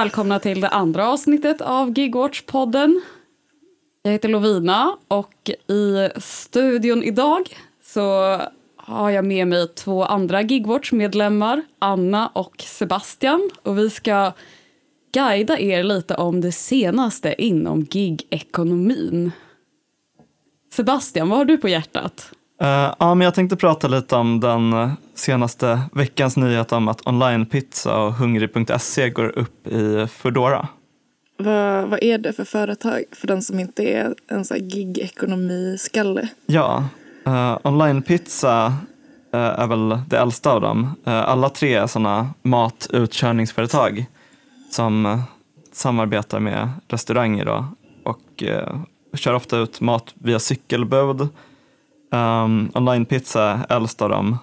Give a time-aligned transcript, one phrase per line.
[0.00, 3.00] välkomna till det andra avsnittet av Gigwatch-podden.
[4.02, 8.36] Jag heter Lovina och i studion idag så
[8.76, 13.50] har jag med mig två andra Gigwatch-medlemmar, Anna och Sebastian.
[13.62, 14.32] Och vi ska
[15.12, 19.32] guida er lite om det senaste inom gig-ekonomin.
[20.72, 22.32] Sebastian, vad har du på hjärtat?
[22.62, 24.72] Uh, ja, men jag tänkte prata lite om den
[25.20, 30.68] senaste veckans nyhet om att onlinepizza och hungrig.se går upp i Foodora.
[31.36, 36.28] Vad, vad är det för företag för den som inte är en sån gig-ekonomi-skalle?
[36.46, 36.84] Ja,
[37.26, 38.66] uh, onlinepizza
[39.34, 40.84] uh, är väl det äldsta av dem.
[41.06, 44.06] Uh, alla tre är sådana matutkörningsföretag
[44.70, 45.22] som
[45.72, 47.66] samarbetar med restauranger då,
[48.04, 48.42] och
[49.14, 51.28] kör ofta ut mat via cykelbud.
[52.12, 54.38] Um, onlinepizza är äldst av dem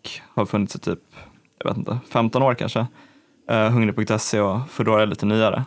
[0.00, 0.98] och har funnits i typ,
[1.58, 2.86] jag vet inte, 15 år kanske.
[3.48, 5.64] Eh, uh, Hungrig.se och Foodora är lite nyare.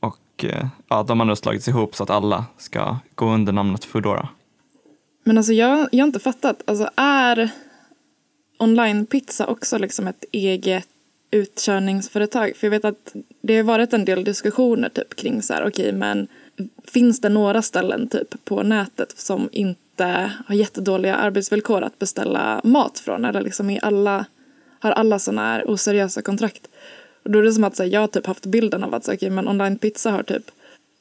[0.00, 3.84] Och uh, ja, de har nu slagits ihop så att alla ska gå under namnet
[3.84, 4.28] Foodora.
[5.24, 7.50] Men alltså jag, jag har inte fattat, alltså är
[8.58, 10.88] onlinepizza också liksom ett eget
[11.30, 12.56] utkörningsföretag?
[12.56, 15.86] För jag vet att det har varit en del diskussioner typ kring så här, okej
[15.86, 16.28] okay, men
[16.84, 19.87] finns det några ställen typ på nätet som inte
[20.46, 23.24] har jättedåliga arbetsvillkor att beställa mat från?
[23.24, 24.24] Eller liksom i alla,
[24.80, 26.68] har alla sådana här oseriösa kontrakt?
[27.22, 29.04] Och då är det som att så här, jag har typ haft bilden av att
[29.04, 30.50] så, okay, men online pizza har typ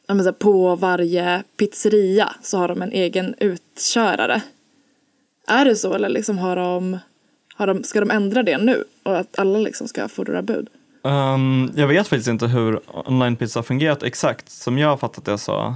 [0.08, 4.42] så här, på varje pizzeria så har de en egen utkörare.
[5.48, 6.98] Är det så eller liksom har de,
[7.56, 10.70] har de, ska de ändra det nu och att alla liksom ska fordra bud?
[11.04, 14.50] Um, jag vet faktiskt inte hur onlinepizza har fungerat exakt.
[14.50, 15.76] Som jag har fattat det så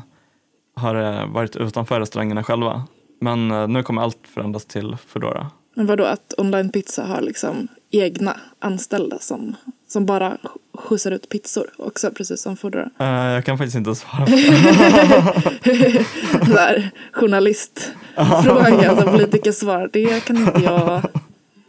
[0.75, 2.83] har det varit utanför restaurangerna själva.
[3.21, 5.51] Men uh, nu kommer allt förändras till Foodora.
[5.75, 9.55] Men vadå att onlinepizza har liksom egna anställda som,
[9.87, 10.37] som bara
[10.73, 12.89] skjutsar ut pizzor också, precis som Foodora?
[13.01, 14.31] Uh, jag kan faktiskt inte svara på
[15.63, 16.05] det.
[16.53, 21.01] Där, journalistfråga, alltså politikersvar, det kan inte jag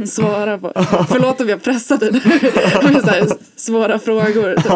[0.08, 0.72] svara på.
[1.08, 2.20] Förlåt om jag pressade nu
[2.92, 4.56] med så svåra frågor.
[4.56, 4.72] Typ.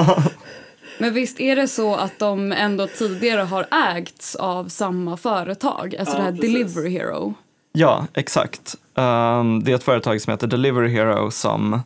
[0.99, 6.15] Men visst är det så att de ändå tidigare har ägts av samma företag, alltså
[6.15, 6.53] ja, det här precis.
[6.53, 7.35] Delivery Hero?
[7.73, 8.75] Ja, exakt.
[8.95, 11.81] Um, det är ett företag som heter Delivery Hero som,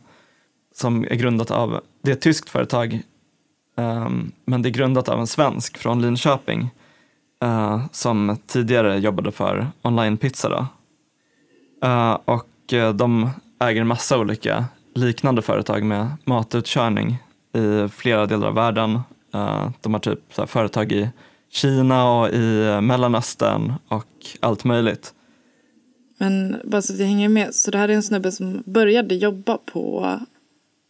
[0.75, 3.01] som är grundat av, det är ett tyskt företag,
[3.77, 6.69] um, men det är grundat av en svensk från Linköping
[7.43, 10.49] uh, som tidigare jobbade för online pizza.
[10.49, 10.67] Då.
[11.87, 13.29] Uh, och Eh, de
[13.59, 17.17] äger en massa olika liknande företag med matutkörning
[17.53, 18.99] i flera delar av världen.
[19.33, 21.09] Eh, de har typ företag i
[21.49, 24.07] Kina och i Mellanöstern och
[24.39, 25.13] allt möjligt.
[26.17, 29.15] Men bara så att jag hänger med, så det här är en snubbe som började
[29.15, 30.19] jobba på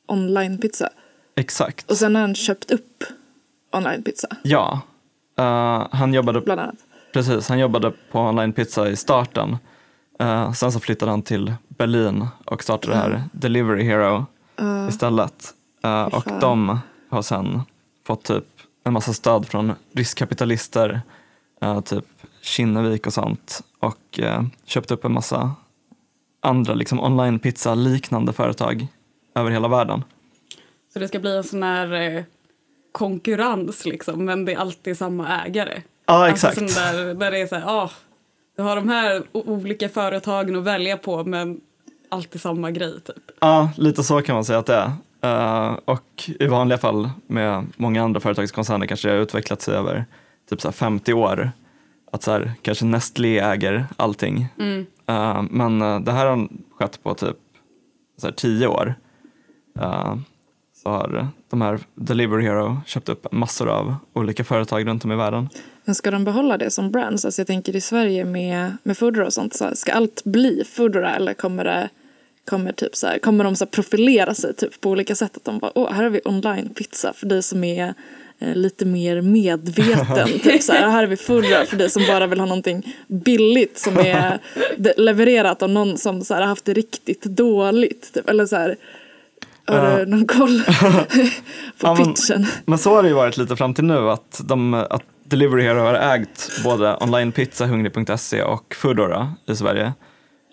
[0.08, 0.90] online-pizza?
[1.36, 1.92] Exakt.
[1.92, 3.04] Och sen har han köpt upp
[3.72, 4.28] online-pizza?
[4.44, 4.82] Ja.
[5.40, 6.42] Uh, han jobbade...
[6.42, 6.76] Bland annat?
[7.14, 9.58] Precis, han jobbade på online-pizza i starten.
[10.22, 13.12] Uh, sen så flyttade han till Berlin och startade mm.
[13.12, 14.26] det här Delivery Hero
[14.62, 15.54] uh, istället.
[15.86, 17.62] Uh, och de har sen
[18.08, 18.46] fått typ
[18.84, 21.02] en massa stöd från riskkapitalister,
[21.64, 22.06] uh, typ
[22.42, 25.52] Kinnevik och sånt och uh, köpt upp en massa
[26.42, 28.88] andra liksom online pizza liknande företag
[29.36, 30.04] över hela världen.
[30.94, 32.26] Så det ska bli en sån här
[32.92, 35.82] konkurrens liksom, men det är alltid samma ägare?
[36.06, 36.62] Ja, exakt.
[36.62, 37.92] Alltså där, där det är så här, ah,
[38.56, 41.62] du har de här olika företagen att välja på men
[42.10, 43.32] alltid samma grej typ.
[43.40, 44.92] Ja, lite så kan man säga att det är.
[45.26, 50.06] Uh, och i vanliga fall med många andra företagskoncerner kanske det har utvecklat sig över
[50.50, 51.52] typ så 50 år.
[52.12, 54.48] Att så här, kanske Nestlé äger allting.
[54.60, 54.80] Mm.
[55.10, 57.38] Uh, men uh, det här har skett på typ
[58.18, 58.96] så här, 10 år.
[60.84, 65.16] så har de här Delivery Hero köpt upp massor av olika företag runt om i
[65.16, 65.50] världen.
[65.86, 67.26] Men ska de behålla det som brands?
[67.26, 71.16] Alltså jag tänker i Sverige med, med Foodora och sånt, så ska allt bli Foodora
[71.16, 71.90] eller kommer det
[72.46, 75.38] kommer, typ så här, kommer de så profilera sig typ på olika sätt?
[75.38, 77.94] Att de bara, åh, här har vi online-pizza för dig som är
[78.40, 80.40] eh, lite mer medveten.
[80.44, 83.80] typ så här, här har vi Foodora för dig som bara vill ha någonting billigt
[83.80, 84.40] som är
[84.98, 88.14] levererat av någon som så här, har haft det riktigt dåligt.
[88.14, 88.30] Typ.
[88.30, 88.76] Eller så här,
[89.66, 90.62] har du någon koll
[91.80, 92.42] på ja, pitchen?
[92.42, 95.64] Men, men, så har det ju varit lite fram till nu att, de, att Delivery
[95.64, 99.94] Hero har ägt både online pizza, hungrig.se och Foodora i Sverige.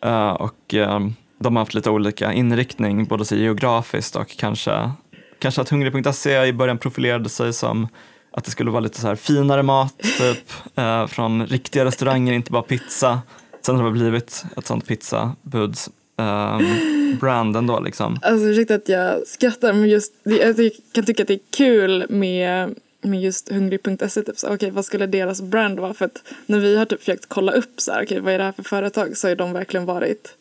[0.05, 4.91] Uh, och um, de har haft lite olika inriktning, både så geografiskt och kanske,
[5.39, 7.89] kanske att Hungrig.se i början profilerade sig som
[8.31, 12.53] att det skulle vara lite så här finare mat, typ, eh, från riktiga restauranger, inte
[12.53, 13.21] bara pizza.
[13.63, 16.59] Sen har det blivit ett sånt pizzabuds eh,
[17.21, 18.19] brand ändå liksom.
[18.23, 22.07] Alltså ursäkta att jag skrattar men just alltså, jag kan tycka att det är kul
[22.09, 24.23] med, med just hungrig.se.
[24.23, 25.95] Typ, så, vad skulle deras brand vara?
[25.95, 28.45] För att när vi har typ försökt kolla upp så här, okej, vad är det
[28.45, 30.35] här för företag så har de verkligen varit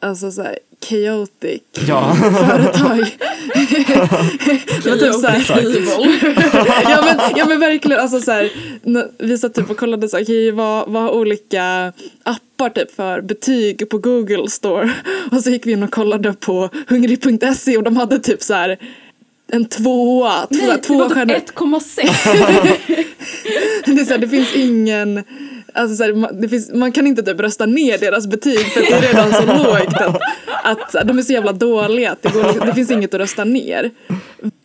[0.00, 0.58] alltså så här,
[0.88, 2.14] chaotic Ja,
[2.48, 2.98] företag.
[4.82, 5.62] Det var typ så här,
[6.90, 8.50] ja, men, ja men verkligen, alltså så här,
[9.18, 11.92] vi satt typ och kollade så här, okej, vad, vad har olika
[12.22, 14.92] appar typ för betyg på Google store?
[15.32, 18.78] Och så gick vi in och kollade på hungrig.se och de hade typ så här
[19.52, 23.06] en tvåa, två, Nej, det två var typ 1,6.
[23.86, 25.24] Det, det finns ingen,
[25.74, 28.80] alltså så här, man, det finns, man kan inte typ rösta ner deras betyg för
[28.80, 30.16] att det är redan så lågt att,
[30.64, 33.20] att att de är så jävla dåliga att det, går, liksom, det finns inget att
[33.20, 33.90] rösta ner.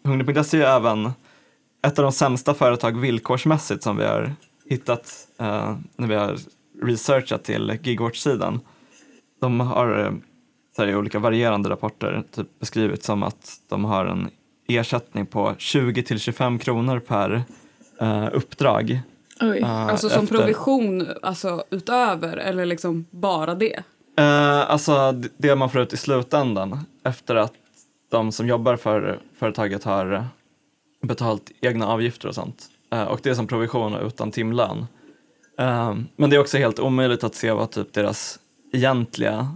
[0.04, 1.12] Hungrig.se är även
[1.88, 4.32] ett av de sämsta företag villkorsmässigt som vi har
[4.70, 6.38] hittat eh, när vi har
[6.84, 8.60] researchat till Gigwatch-sidan.
[9.42, 10.12] De har eh,
[10.76, 14.30] så här, i olika varierande rapporter typ beskrivit som att de har en
[14.68, 17.44] ersättning på 20 till 25 kronor per
[18.02, 19.02] eh, uppdrag.
[19.44, 19.58] Oj.
[19.60, 23.84] eh, Alltså som efter- provision, alltså utöver eller liksom bara det.
[24.18, 27.54] Eh, alltså det man får ut i slutändan efter att
[28.12, 30.26] de som jobbar för företaget har
[31.02, 32.66] betalt egna avgifter och sånt.
[32.92, 34.86] Eh, och det är som provision utan timlön.
[35.60, 38.40] Eh, men det är också helt omöjligt att se vad typ deras
[38.74, 39.48] egentliga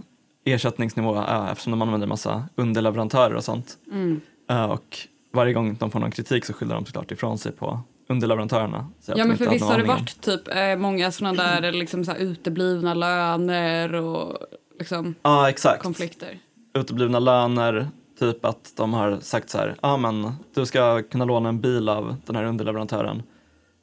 [0.44, 3.76] ersättningsnivå är eftersom de använder massa underleverantörer och sånt.
[3.92, 4.20] Mm.
[4.50, 4.98] Eh, och
[5.32, 8.86] varje gång de får någon kritik så skyller de såklart ifrån sig på underleverantörerna.
[9.06, 12.18] Ja men för visst har det varit typ eh, många sådana där liksom så här
[12.18, 14.38] uteblivna löner och
[14.78, 15.82] liksom Ja, exakt.
[15.82, 16.38] konflikter.
[16.74, 17.88] uteblivna löner,
[18.18, 21.60] typ att de har sagt så här, ja ah, men du ska kunna låna en
[21.60, 23.22] bil av den här underleverantören.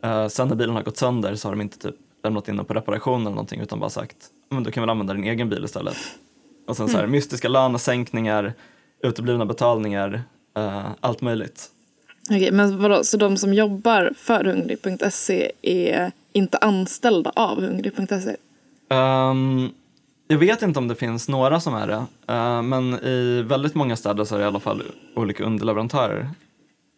[0.06, 2.66] Uh, sen när bilen har gått sönder så har de inte typ lämnat in den
[2.66, 4.18] på reparation eller någonting utan bara sagt,
[4.50, 5.98] men du kan väl använda din egen bil istället.
[6.68, 8.54] Och sen så här, mystiska lönesänkningar,
[9.04, 10.24] uteblivna betalningar,
[10.58, 11.70] eh, allt möjligt.
[12.30, 18.36] Okej, men vadå, så de som jobbar för hungrig.se är inte anställda av hungrig.se?
[18.90, 19.70] Ehm,
[20.28, 23.96] jag vet inte om det finns några som är det, eh, men i väldigt många
[23.96, 24.84] städer så är det i alla fall
[25.16, 26.30] olika underleverantörer.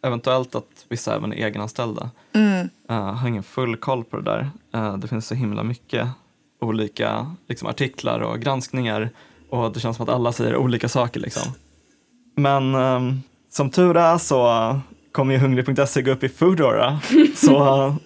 [0.02, 2.10] Eventuellt att vissa även är egenanställda.
[2.32, 2.68] Mm.
[2.88, 4.50] Jag har ingen full koll på det där.
[4.74, 6.08] Eh, det finns så himla mycket
[6.60, 9.10] olika liksom, artiklar och granskningar
[9.50, 11.20] och det känns som att alla säger olika saker.
[11.20, 11.52] Liksom.
[12.34, 14.80] Men ehm, som tur är så
[15.12, 17.00] kommer ju hungrig.se gå upp i Foodora.
[17.34, 17.96] så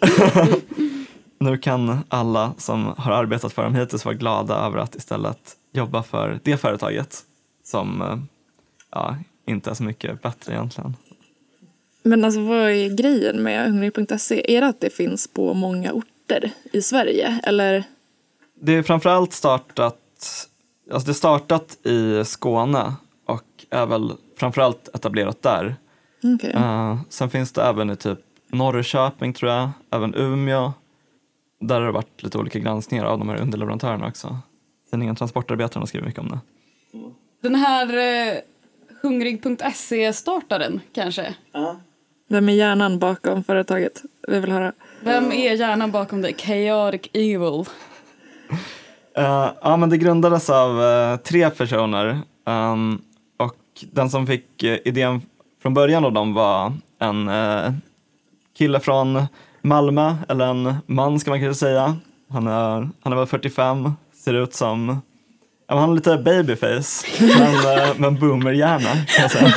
[1.38, 6.02] nu kan alla som har arbetat för dem hittills vara glada över att istället jobba
[6.02, 7.18] för det företaget
[7.64, 8.18] som eh,
[8.90, 9.16] ja,
[9.46, 10.96] inte är så mycket bättre egentligen.
[12.02, 14.56] Men alltså vad är grejen med hungrig.se?
[14.56, 17.40] Är det att det finns på många orter i Sverige?
[17.44, 17.84] Eller?
[18.60, 19.98] Det är framförallt startat,
[20.92, 22.94] alltså det startat i Skåne
[23.26, 25.76] och är väl framförallt etablerat där.
[26.24, 26.50] Okej.
[26.50, 28.18] Eh, sen finns det även i typ
[28.52, 30.72] Norrköping tror jag, även Umeå.
[31.60, 34.38] Där har det varit lite olika granskningar av de här underleverantörerna också.
[34.90, 36.38] Tidningen Transportarbetaren har skrivit mycket om det.
[37.42, 38.38] Den här eh,
[39.02, 41.34] hungrig.se-startaren kanske?
[42.28, 44.02] Vem är hjärnan bakom företaget?
[44.28, 44.72] Vi vill höra.
[45.00, 46.32] Vem är hjärnan bakom det?
[46.32, 47.64] Chaotic Evil.
[49.16, 53.00] Eh, ja, men det grundades av eh, tre personer ehm,
[53.36, 55.20] och den som fick eh, idén
[55.62, 57.72] från början av dem var en eh,
[58.58, 59.26] kille från
[59.62, 61.96] Malmö, eller en man ska man kanske säga.
[62.30, 63.92] Han är, han är väl 45,
[64.24, 65.02] ser ut som,
[65.68, 69.52] han har lite babyface, men, eh, men boomerhjärna kan jag säga.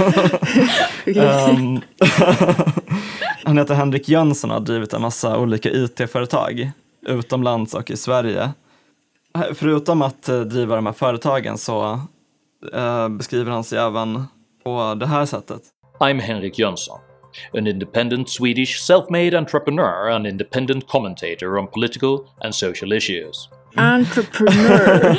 [1.48, 1.82] Ehm,
[3.44, 6.72] han heter Henrik Jönsson och har drivit en massa olika IT-företag
[7.08, 8.52] utomlands och i Sverige.
[9.54, 12.00] Förutom att eh, driva de här företagen så
[12.74, 14.24] eh, beskriver han sig även
[14.64, 15.62] på det här sättet.
[16.00, 17.00] I'm Henrik Jönsson,
[17.54, 23.50] an independent Swedish self made entrepreneur and independent commentator on political and social issues.
[23.76, 25.18] Entrepreneur.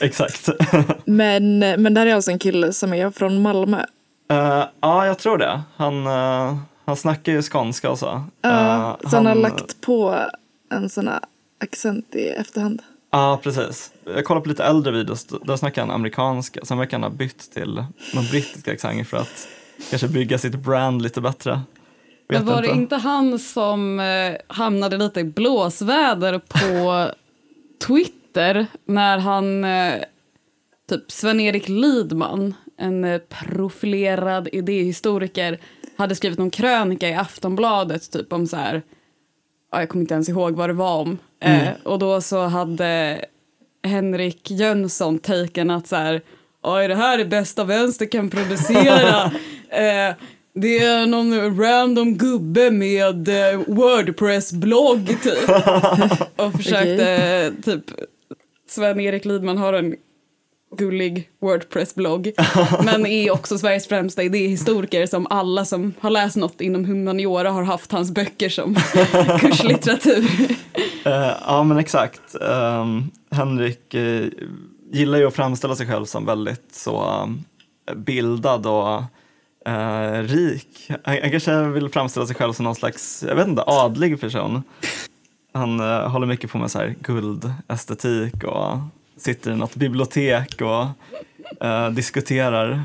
[0.00, 0.48] Exakt.
[1.04, 3.84] men, men det här är alltså en kille som är från Malmö.
[4.30, 5.60] Eh, ja, jag tror det.
[5.76, 8.24] Han, uh, han snackar ju skånska och så.
[8.42, 10.18] Ja, Eh, så han har lagt på
[10.72, 11.20] en sån här
[11.64, 12.82] accent i efterhand.
[13.10, 13.90] Ja, precis.
[14.04, 16.60] Jag kollade på lite äldre videos, där snackar han amerikanska.
[16.64, 17.84] Sen verkar han ha bytt till
[18.14, 19.48] någon brittisk accent för att
[19.90, 21.60] kanske bygga sitt brand lite bättre.
[22.28, 22.78] Vet Men var det inte.
[22.78, 27.06] inte han som eh, hamnade lite i blåsväder på
[27.86, 29.94] Twitter när han, eh,
[30.88, 35.58] typ Sven-Erik Lidman, en eh, profilerad idéhistoriker,
[35.96, 38.82] hade skrivit någon krönika i Aftonbladet typ om så här,
[39.72, 41.18] ja, jag kommer inte ens ihåg vad det var om.
[41.40, 43.24] Eh, och då så hade
[43.82, 46.22] Henrik Jönsson taken att så här,
[46.62, 49.24] ja, är det här det bästa vänster kan producera?
[49.70, 50.14] eh,
[50.54, 55.48] det är någon random gubbe med eh, Wordpress-blogg typ.
[56.36, 57.84] Och försökte typ
[58.68, 59.96] Sven-Erik Lidman har en
[60.76, 62.32] gullig Wordpress-blogg.
[62.84, 67.62] men är också Sveriges främsta idéhistoriker som alla som har läst något inom humaniora har
[67.62, 68.76] haft hans böcker som
[69.40, 70.24] kurslitteratur.
[71.04, 72.34] Eh, ja men exakt.
[72.40, 74.26] Um, Henrik uh,
[74.92, 77.44] gillar ju att framställa sig själv som väldigt så um,
[77.96, 79.02] bildad och
[79.72, 80.90] eh, rik.
[81.04, 84.62] Han, han, kanske vill framställa sig själv som någon slags, jag vet inte, adlig person.
[85.52, 88.78] Han eh, håller mycket på med så här guldestetik och
[89.16, 90.86] sitter i något bibliotek och
[91.66, 92.82] eh, diskuterar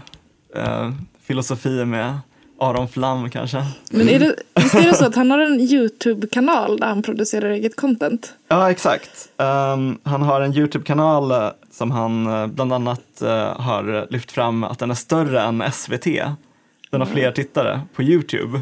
[0.56, 0.92] eh,
[1.22, 2.20] filosofi med
[2.64, 3.66] Aron Flam kanske.
[3.92, 7.50] Men är det, visst är det så att han har en YouTube-kanal där han producerar
[7.50, 8.34] eget content?
[8.48, 9.30] Ja, exakt.
[9.38, 13.30] Um, han har en YouTube-kanal som han bland annat uh,
[13.62, 16.06] har lyft fram att den är större än SVT.
[16.92, 18.62] Den har fler tittare på YouTube.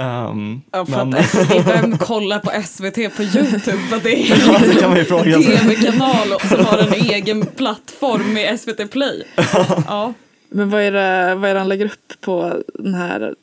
[0.00, 1.14] Um, ja, för men...
[1.14, 3.78] att vem kollar på SVT på Youtube?
[3.78, 5.58] För det är fråga sig.
[5.58, 9.24] tv-kanal som har en egen plattform med SVT Play.
[9.86, 10.14] Ja.
[10.50, 13.34] Men vad är, det, vad är det han lägger upp på den här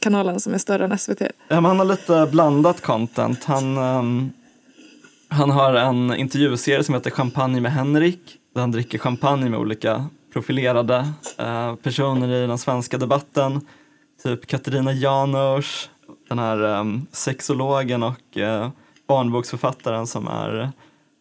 [0.00, 1.20] kanalen som är större än SVT?
[1.20, 3.44] Ja, men han har lite blandat content.
[3.44, 4.32] Han, um,
[5.28, 8.20] han har en intervjuserie som heter Champagne med Henrik.
[8.54, 11.08] Där han dricker champagne med olika profilerade
[11.40, 13.60] uh, personer i den svenska debatten
[14.22, 15.88] typ Katarina Janouch,
[16.28, 18.68] den här um, sexologen och uh,
[19.06, 20.70] barnboksförfattaren som är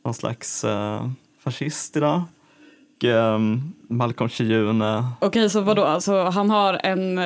[0.06, 1.10] någon slags uh,
[1.44, 2.22] fascist idag.
[3.04, 5.04] Um, Malcolm Chiune.
[5.20, 7.20] Okej, okay, så vadå, alltså han har en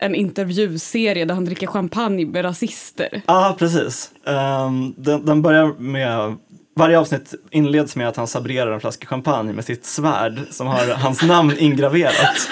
[0.00, 3.08] en intervjuserie där han dricker champagne med rasister.
[3.12, 4.10] Ja, ah, precis.
[4.24, 6.36] Um, den, den, börjar med,
[6.76, 10.94] varje avsnitt inleds med att han sabrerar en flaska champagne med sitt svärd som har
[10.94, 12.48] hans namn ingraverat.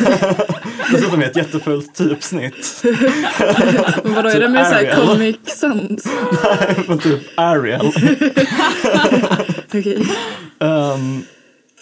[0.92, 2.82] Dessutom med ett jättefullt typsnitt.
[4.04, 6.06] men vadå, är det med såhär Comic Sans?
[6.44, 7.92] Nej, men typ Ariel.
[9.68, 10.06] Okej.
[10.60, 11.22] Um,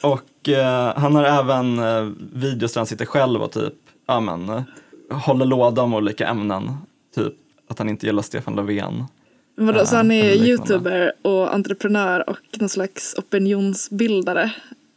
[0.02, 3.75] och uh, han har även uh, videos där han sitter själv och typ,
[4.06, 4.62] ja men, uh,
[5.11, 6.76] håller låda om olika ämnen.
[7.14, 7.35] Typ
[7.70, 9.04] att han inte gillar Stefan Löfven.
[9.56, 14.52] Vadå, så han är youtuber och entreprenör och någon slags opinionsbildare?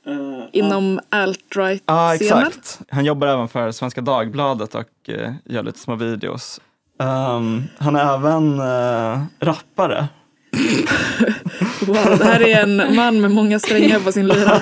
[0.07, 1.01] Uh, inom uh.
[1.09, 1.81] alt-right-scenen.
[1.85, 2.81] Ja, exakt.
[2.89, 6.61] Han jobbar även för Svenska Dagbladet och uh, gör lite små videos.
[6.99, 10.07] Um, han är även uh, rappare.
[11.81, 14.61] wow, det här är en man med många strängar på sin lyra.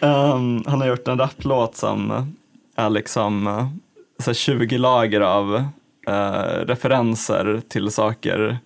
[0.00, 2.32] um, han har gjort en rapplåt som
[2.76, 3.68] är liksom uh,
[4.18, 5.54] så 20 lager av
[6.08, 8.58] uh, referenser till saker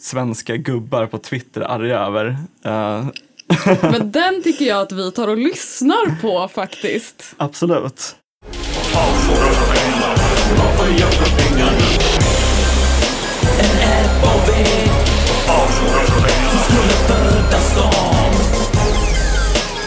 [0.00, 2.26] svenska gubbar på Twitter är arga över.
[2.66, 3.08] Uh,
[3.90, 7.34] men den tycker jag att vi tar och lyssnar på faktiskt.
[7.36, 8.16] Absolut.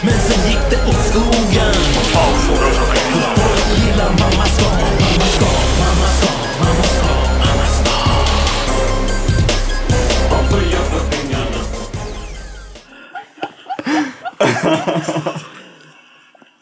[0.04, 1.74] Men sen gick det åt skogen.
[2.12, 4.70] Folk gillar mamma mamma stad,
[5.80, 8.26] mamma stad, mamma stad, mamma stad.
[10.30, 11.60] Varför gör för pengarna?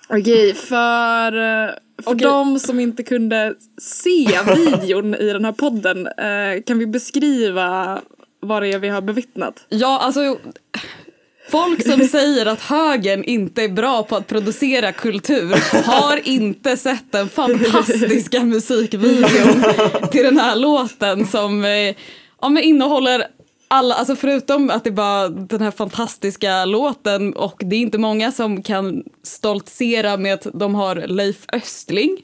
[0.08, 1.70] Okej, för, eh,
[2.04, 8.00] för de som inte kunde se videon i den här podden, eh, kan vi beskriva
[8.42, 9.66] vad det är vi har bevittnat?
[9.68, 10.38] Ja, alltså
[11.50, 17.12] Folk som säger att högern inte är bra på att producera kultur har inte sett
[17.12, 19.64] den fantastiska musikvideon
[20.10, 21.94] till den här låten som eh,
[22.40, 23.26] ja, innehåller
[23.68, 27.98] alla, alltså förutom att det är bara den här fantastiska låten och det är inte
[27.98, 32.18] många som kan stoltsera med att de har Leif Östling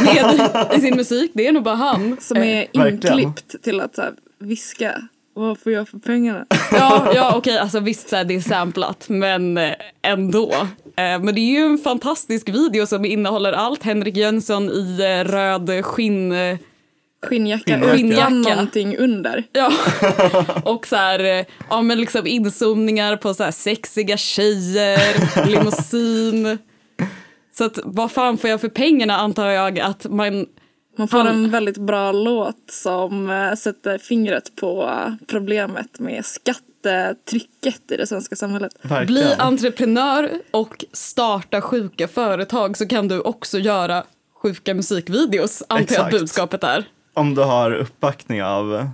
[0.00, 1.30] med i sin musik.
[1.34, 2.16] Det är nog bara han.
[2.20, 5.08] Som är eh, inklippt till att så här, viska.
[5.34, 6.46] Vad får jag för pengarna?
[6.72, 9.72] Ja, ja okej, okay, alltså visst så här, det är samplat, men eh,
[10.02, 10.52] ändå.
[10.96, 13.82] Eh, men det är ju en fantastisk video som innehåller allt.
[13.82, 16.32] Henrik Jönsson i röd skinn
[17.24, 18.22] skinnjacka, skinnjacka.
[18.22, 19.44] utan någonting under.
[19.52, 19.72] Ja,
[20.64, 26.58] och så här, eh, ja men liksom inzoomningar på så här sexiga tjejer, limousin.
[27.58, 30.46] Så att vad fan får jag för pengarna antar jag att man
[30.98, 34.92] man får en väldigt bra låt som eh, sätter fingret på
[35.26, 38.72] problemet med skattetrycket i det svenska samhället.
[38.82, 39.06] Verkligen.
[39.06, 44.04] Bli entreprenör och starta sjuka företag så kan du också göra
[44.42, 46.84] sjuka musikvideos, antar jag att budskapet är
[47.14, 48.88] om du har uppbackning av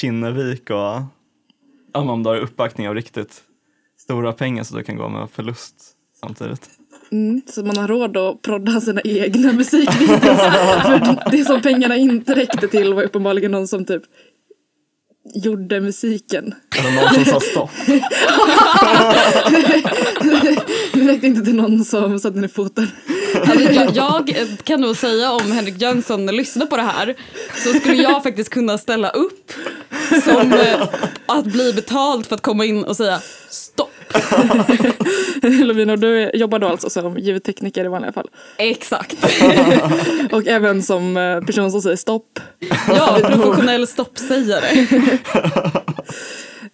[0.00, 1.02] Kinnevik och
[1.92, 3.42] om du har uppbackning av riktigt
[3.98, 5.74] stora pengar så du kan gå med förlust
[6.20, 6.70] samtidigt.
[7.12, 10.20] Mm, så man har råd att prodda sina egna musikvideos.
[10.82, 14.02] För det som pengarna inte räckte till var uppenbarligen någon som typ
[15.34, 16.54] gjorde musiken.
[16.78, 17.70] Eller någon som sa stopp.
[20.92, 22.88] Det räckte inte till någon som satte ner foten.
[23.40, 27.14] Alltså, jag, jag kan nog säga om Henrik Jönsson lyssnar på det här
[27.64, 29.52] så skulle jag faktiskt kunna ställa upp
[30.24, 30.88] som eh,
[31.26, 33.20] att bli betald för att komma in och säga.
[35.64, 38.28] Lovina, du jobbar då alltså som ljudtekniker i vanliga fall.
[38.56, 39.16] Exakt.
[40.32, 42.40] Och även som eh, person som säger stopp.
[42.88, 44.86] Ja, professionell stoppsägare.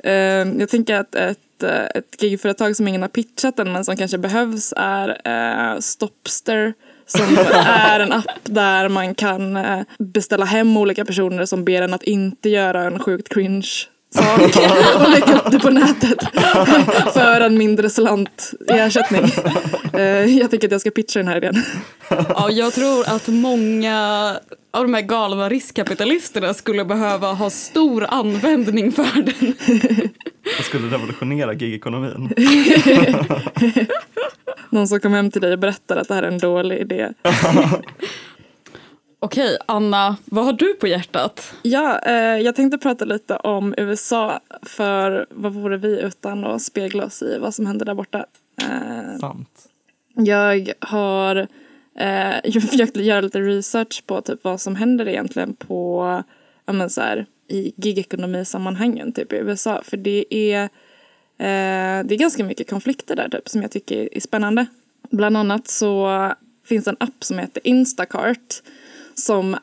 [0.05, 0.13] Eh,
[0.59, 4.19] Jag tänker att ett, eh, ett gigföretag som ingen har pitchat än men som kanske
[4.19, 6.75] behövs är eh, Stopster.
[7.07, 9.59] Som är en app där man kan
[9.99, 13.69] beställa hem olika personer som ber en att inte göra en sjukt cringe
[14.15, 14.57] sak
[15.03, 16.19] och lägga upp det på nätet
[17.13, 19.23] för en mindre slant i ersättning.
[19.93, 20.03] Eh,
[20.39, 21.63] Jag tänker att jag ska pitcha den här idén.
[22.09, 23.97] Ja, jag tror att många
[24.73, 29.55] av de här galna riskkapitalisterna skulle behöva ha stor användning för den.
[30.59, 32.29] Det skulle revolutionera gigekonomin.
[34.71, 37.09] Någon som kommer hem till dig och berättar att det här är en dålig idé.
[39.25, 41.55] Okej, Anna, vad har du på hjärtat?
[41.63, 44.41] Ja, eh, jag tänkte prata lite om USA.
[44.63, 48.27] För vad vore vi utan att spegla oss i vad som händer där borta.
[48.63, 49.69] Eh, Sant.
[50.15, 51.37] jag har
[51.99, 56.05] eh, jag försökt göra lite research på typ vad som händer egentligen på,
[56.65, 59.83] ja men så här, i gigekonomisammanhangen typ i USA.
[59.85, 60.63] För det är,
[61.39, 64.67] eh, det är ganska mycket konflikter där typ som jag tycker är spännande.
[65.11, 66.09] Bland annat så
[66.65, 68.63] finns en app som heter Instacart
[69.15, 69.57] som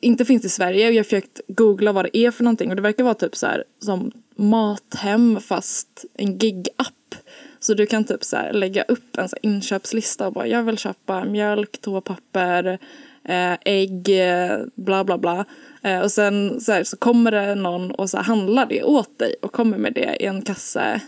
[0.00, 2.76] inte finns i Sverige och jag har försökt googla vad det är för någonting och
[2.76, 7.14] det verkar vara typ så här som Mathem fast en gig-app.
[7.60, 10.62] Så du kan typ så här lägga upp en så här inköpslista och bara jag
[10.62, 12.78] vill köpa mjölk, toapapper,
[13.24, 15.44] eh, ägg, eh, bla bla bla.
[15.82, 19.34] Eh, och sen så, här, så kommer det någon och så handlar det åt dig
[19.42, 21.00] och kommer med det i en kasse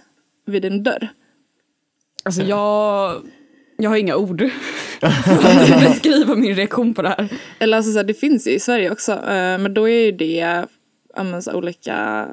[0.47, 1.09] vid din dörr.
[2.25, 3.23] Alltså jag,
[3.77, 4.51] jag har inga ord
[5.01, 7.29] för att beskriva min reaktion på det här.
[7.59, 9.13] Eller alltså så här, det finns ju i Sverige också.
[9.13, 10.65] eh, Men då är ju det
[11.17, 12.29] men, så här, olika,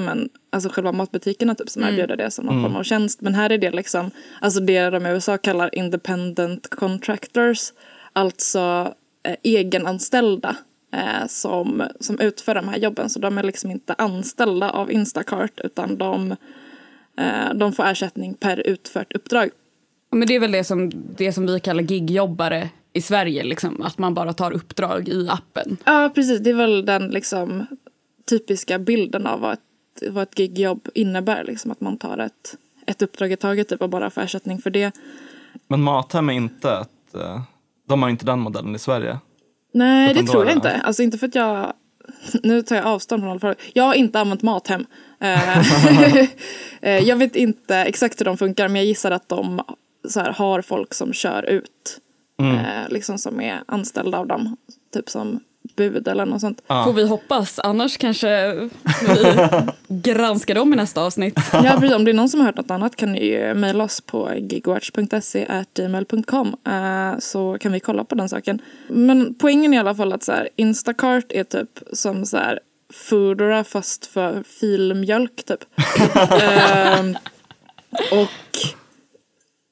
[0.00, 3.20] men, alltså själva matbutikerna typ som erbjuder det som någon form av tjänst.
[3.20, 4.10] Men här är det liksom,
[4.40, 7.72] alltså det de i USA kallar independent contractors.
[8.12, 10.56] Alltså eh, egenanställda
[10.94, 13.10] eh, som, som utför de här jobben.
[13.10, 16.30] Så de är liksom inte anställda av Instacart utan de,
[17.18, 19.50] eh, de får ersättning per utfört uppdrag.
[20.18, 23.98] Men det är väl det som, det som vi kallar gigjobbare i Sverige, liksom, att
[23.98, 25.76] man bara tar uppdrag i appen.
[25.84, 26.40] Ja, precis.
[26.40, 27.66] Det är väl den liksom
[28.28, 29.60] typiska bilden av vad ett,
[30.10, 31.44] vad ett gigjobb innebär.
[31.44, 34.70] Liksom, att man tar ett, ett uppdrag i taget typ, och bara får ersättning för
[34.70, 34.92] det.
[35.68, 37.40] Men Mathem är inte ett, eh,
[37.88, 39.18] de har inte den modellen i Sverige.
[39.74, 40.80] Nej, Utan det tror är jag det- inte.
[40.86, 41.72] Alltså inte för att jag...
[42.42, 43.56] Nu tar jag avstånd från alla frågor.
[43.72, 44.86] Jag har inte använt Mathem.
[45.20, 45.58] Eh,
[46.80, 49.60] eh, jag vet inte exakt hur de funkar men jag gissar att de
[50.08, 52.00] så här, har folk som kör ut.
[52.38, 52.54] Mm.
[52.54, 54.56] Eh, liksom som är anställda av dem.
[54.94, 55.40] Typ som
[55.76, 56.62] bud eller något sånt.
[56.66, 58.54] Får vi hoppas, annars kanske
[59.08, 59.48] vi
[59.88, 61.40] granskar dem i nästa avsnitt.
[61.52, 61.96] Ja, precis.
[61.96, 64.34] Om det är någon som har hört något annat kan ni ju mejla oss på
[64.34, 68.62] gigwatch.se gmail.com eh, så kan vi kolla på den saken.
[68.88, 72.60] Men poängen är i alla fall att så här, Instacart är typ som så här
[72.92, 75.64] Foodora fast för filmjölk typ.
[76.42, 77.16] Ehm,
[78.12, 78.58] och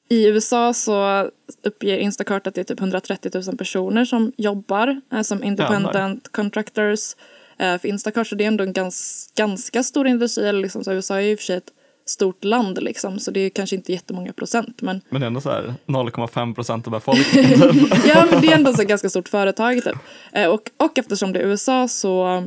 [0.09, 1.29] i USA så
[1.63, 7.15] uppger Instacart att det är typ 130 000 personer som jobbar eh, som independent contractors
[7.57, 8.27] eh, för Instacart.
[8.27, 10.47] Så det är ändå en gans, ganska stor industri.
[10.47, 11.71] Eller liksom, så USA är ju i och för sig ett
[12.07, 14.81] stort land liksom, så det är kanske inte jättemånga procent.
[14.81, 17.61] Men Men det är ändå så här 0,5 procent av befolkningen.
[17.61, 18.05] typ.
[18.07, 19.83] ja, men det är ändå så ganska stort företag.
[19.83, 19.97] Typ.
[20.31, 22.43] Eh, och, och eftersom det är USA så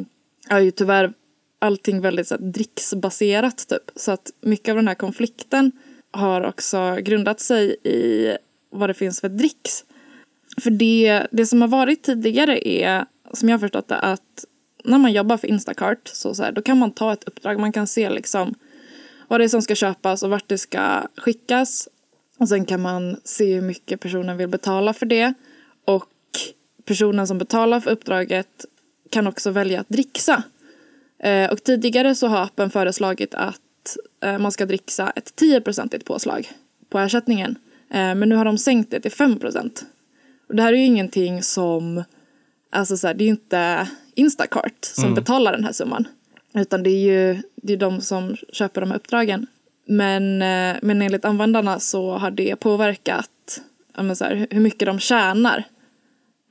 [0.48, 1.12] är ju tyvärr
[1.58, 3.68] allting väldigt så här, dricksbaserat.
[3.68, 3.90] Typ.
[3.96, 5.72] Så att mycket av den här konflikten
[6.10, 8.36] har också grundat sig i
[8.70, 9.84] vad det finns för dricks.
[10.60, 14.44] För det, det som har varit tidigare är, som jag har förstått det, att
[14.84, 17.60] när man jobbar för Instacart så, så här, då kan man ta ett uppdrag.
[17.60, 18.54] Man kan se liksom
[19.28, 21.88] vad det är som ska köpas och vart det ska skickas.
[22.38, 25.34] Och sen kan man se hur mycket personen vill betala för det.
[25.84, 26.10] Och
[26.84, 28.64] personen som betalar för uppdraget
[29.10, 30.42] kan också välja att dricksa.
[31.18, 33.60] Eh, och tidigare så har appen föreslagit att
[34.38, 36.52] man ska dricksa ett 10-procentigt påslag
[36.88, 37.58] på ersättningen.
[37.90, 39.84] Eh, men nu har de sänkt det till 5 procent.
[40.48, 42.04] Och det här är ju ingenting som,
[42.70, 46.08] alltså så här, det är ju inte Instacart som betalar den här summan.
[46.54, 49.46] Utan det är ju det är de som köper de här uppdragen.
[49.86, 53.60] Men, eh, men enligt användarna så har det påverkat
[54.14, 55.64] så här, hur mycket de tjänar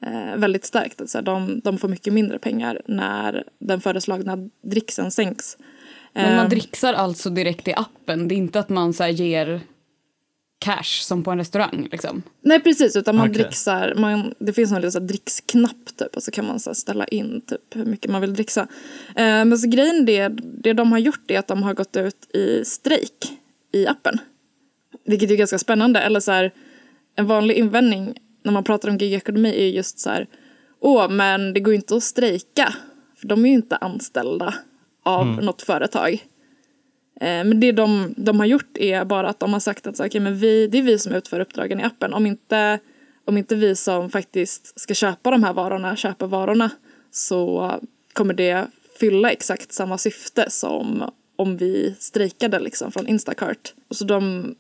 [0.05, 1.01] eh, väldigt starkt.
[1.01, 5.57] Alltså, de, de får mycket mindre pengar när den föreslagna dricksen sänks.
[6.17, 8.27] Men man Eh, dricksar alltså direkt i appen.
[8.27, 9.61] Det är inte att man så här, ger
[10.59, 11.87] cash som på en restaurang.
[11.91, 12.23] Liksom.
[12.41, 13.43] Nej precis, utan man Okej.
[13.43, 17.05] dricksar, man, det finns en liten dricksknapp typ och så kan man så här ställa
[17.05, 18.61] in typ hur mycket man vill dricksa.
[19.15, 20.27] Eh, men så grejen det,
[20.63, 23.33] det de har gjort är att de har gått ut i strejk
[23.73, 24.19] i appen.
[25.05, 25.99] Vilket är ganska spännande.
[25.99, 26.53] Eller så här,
[27.15, 30.27] en vanlig invändning när man pratar om gigekonomi är just så här,
[30.79, 32.73] åh men det går ju inte att strejka.
[33.19, 34.53] För de är ju inte anställda
[35.07, 36.13] av något företag.
[37.21, 40.05] Eh, Men det de, de har gjort är bara att de har sagt att så,
[40.05, 42.13] okay, men vi, det är vi som utför uppdragen i appen.
[42.13, 42.79] Om inte,
[43.25, 46.69] om inte vi som faktiskt ska köpa de här varorna köper varorna
[47.11, 47.71] så
[48.13, 48.67] kommer det
[48.99, 53.73] fylla exakt samma syfte som om vi strejkade liksom från Instacart.
[53.91, 54.55] Så de,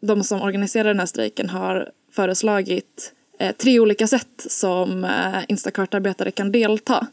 [0.00, 6.30] de som organiserar den här strejken har föreslagit eh, tre olika sätt som eh, Instacart-arbetare
[6.30, 7.06] kan delta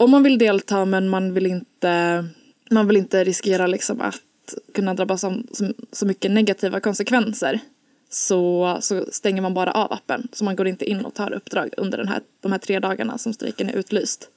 [0.00, 2.24] om man vill delta men man vill inte,
[2.70, 7.60] man vill inte riskera liksom att kunna drabbas av så, så mycket negativa konsekvenser
[8.08, 10.28] så, så stänger man bara av appen.
[10.32, 13.18] Så man går inte in och tar uppdrag under den här, de här tre dagarna
[13.18, 14.28] som strejken är utlyst.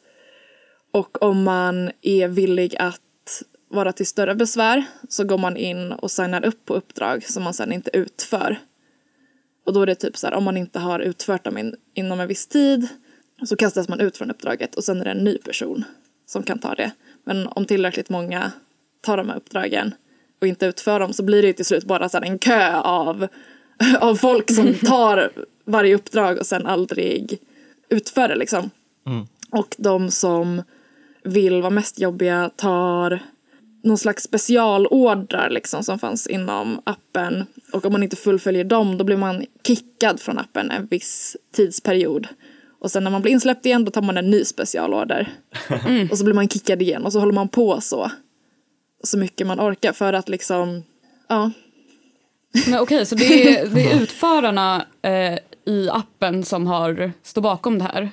[0.91, 6.11] Och om man är villig att vara till större besvär så går man in och
[6.11, 8.57] signar upp på uppdrag som man sen inte utför.
[9.65, 12.19] Och då är det typ så här, om man inte har utfört dem in, inom
[12.19, 12.87] en viss tid
[13.47, 15.83] så kastas man ut från uppdraget och sen är det en ny person
[16.25, 16.91] som kan ta det.
[17.23, 18.51] Men om tillräckligt många
[19.01, 19.93] tar de här uppdragen
[20.41, 23.27] och inte utför dem så blir det ju till slut bara så en kö av,
[23.99, 25.31] av folk som tar
[25.65, 27.39] varje uppdrag och sen aldrig
[27.89, 28.69] utför det liksom.
[29.51, 30.63] Och de som
[31.23, 33.19] vill vara mest jobbiga tar
[33.83, 37.45] någon slags specialordrar liksom som fanns inom appen.
[37.73, 42.27] Och om man inte fullföljer dem då blir man kickad från appen en viss tidsperiod.
[42.83, 45.33] Och sen när man blir insläppt igen då tar man en ny specialorder.
[46.11, 48.11] Och så blir man kickad igen och så håller man på så.
[49.03, 50.83] Så mycket man orkar för att liksom,
[51.27, 51.51] ja.
[52.67, 57.79] Men okej, så det är, det är utförarna eh, i appen som har, står bakom
[57.79, 58.11] det här.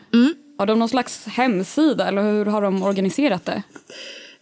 [0.59, 3.63] Har de någon slags hemsida eller hur har de organiserat det?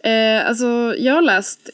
[0.09, 1.69] Eh, alltså jag har läst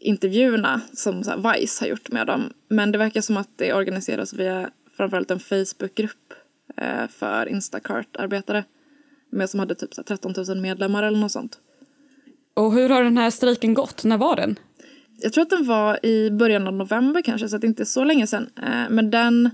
[0.00, 2.52] intervjuerna som här, Vice har gjort med dem.
[2.68, 6.34] Men det verkar som att det organiseras via framförallt en Facebookgrupp
[7.08, 8.64] för Instacart-arbetare.
[9.30, 11.58] Med som hade typ så här, 13 000 medlemmar eller något sånt.
[12.54, 14.04] Och hur har den här strejken gått?
[14.04, 14.58] När var den?
[15.16, 17.84] Jag tror att den var i början av november kanske, så att det inte är
[17.84, 18.50] så länge sedan.
[18.56, 19.50] Eh, men den,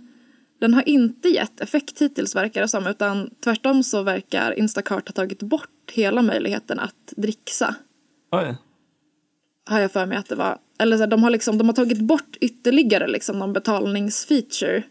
[0.61, 5.13] den har inte gett effekt hittills verkar det som, utan tvärtom så verkar Instacart ha
[5.13, 7.75] tagit bort hela möjligheten att dricksa.
[8.33, 8.57] Oj.
[9.65, 10.59] Har jag för mig att det var.
[10.79, 14.83] Eller så här, de, har liksom, de har tagit bort ytterligare liksom någon betalningsfeature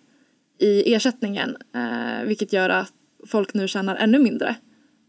[0.60, 1.58] i ersättningen.
[1.76, 2.94] Eh, vilket gör att
[3.28, 4.56] folk nu tjänar ännu mindre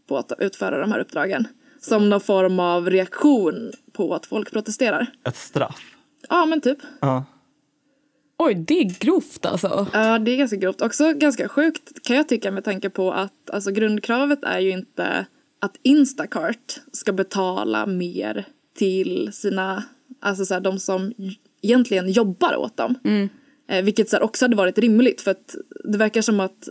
[0.07, 1.47] på att utföra de här uppdragen.
[1.79, 5.07] Som någon form av reaktion på att folk protesterar.
[5.27, 5.81] Ett straff.
[6.29, 6.77] Ja, men typ.
[6.99, 7.25] Ja.
[8.37, 9.87] Oj, det är grovt alltså.
[9.93, 10.81] Ja, det är ganska grovt.
[10.81, 15.25] Också ganska sjukt kan jag tycka med tanke på att alltså, grundkravet är ju inte
[15.59, 19.83] att Instacart ska betala mer till sina,
[20.19, 21.13] alltså så här, de som
[21.61, 22.95] egentligen jobbar åt dem.
[23.71, 26.69] Eh, vilket så här, också hade varit rimligt för att det verkar som att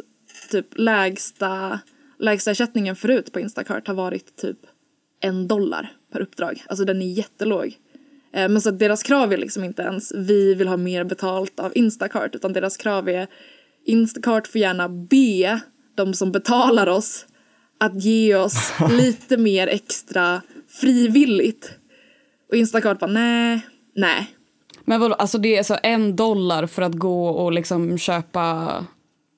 [0.51, 1.81] typ lägsta,
[2.19, 4.59] lägsta ersättningen förut på Instacart har varit typ
[5.21, 6.65] en dollar per uppdrag.
[6.69, 7.79] Alltså den är jättelåg.
[8.33, 11.73] Eh, Men så deras krav är liksom inte ens vi vill ha mer betalt av
[11.75, 13.27] Instacart utan deras krav är
[13.85, 15.61] Instacart får gärna be
[15.95, 17.27] de som betalar oss
[17.79, 21.71] att ge oss lite mer extra frivilligt.
[22.49, 24.37] Och Instacart bara nej, nej.
[24.91, 28.87] Men vadå, alltså det är så en dollar för att gå och liksom köpa,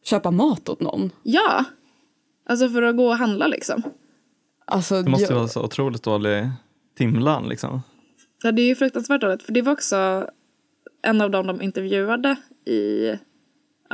[0.04, 1.10] köpa mat åt någon?
[1.22, 1.64] Ja,
[2.48, 3.82] alltså för att gå och handla liksom.
[4.64, 6.48] Alltså, Det måste jag- vara så otroligt dålig
[6.98, 7.82] timlön liksom.
[8.42, 9.42] Ja, det är ju fruktansvärt dåligt.
[9.42, 10.26] För det var också
[11.02, 12.36] en av dem de intervjuade
[12.66, 13.10] i,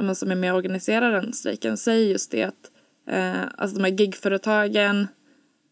[0.00, 2.70] men som är med och organiserar den strejken, säger just det att
[3.10, 5.08] eh, alltså de här gigföretagen,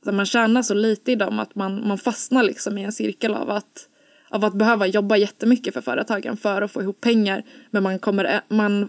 [0.04, 3.34] så man tjänar så lite i dem att man, man fastnar liksom i en cirkel
[3.34, 3.88] av att,
[4.28, 7.42] av att behöva jobba jättemycket för företagen för att få ihop pengar.
[7.70, 8.88] Men man, kommer, man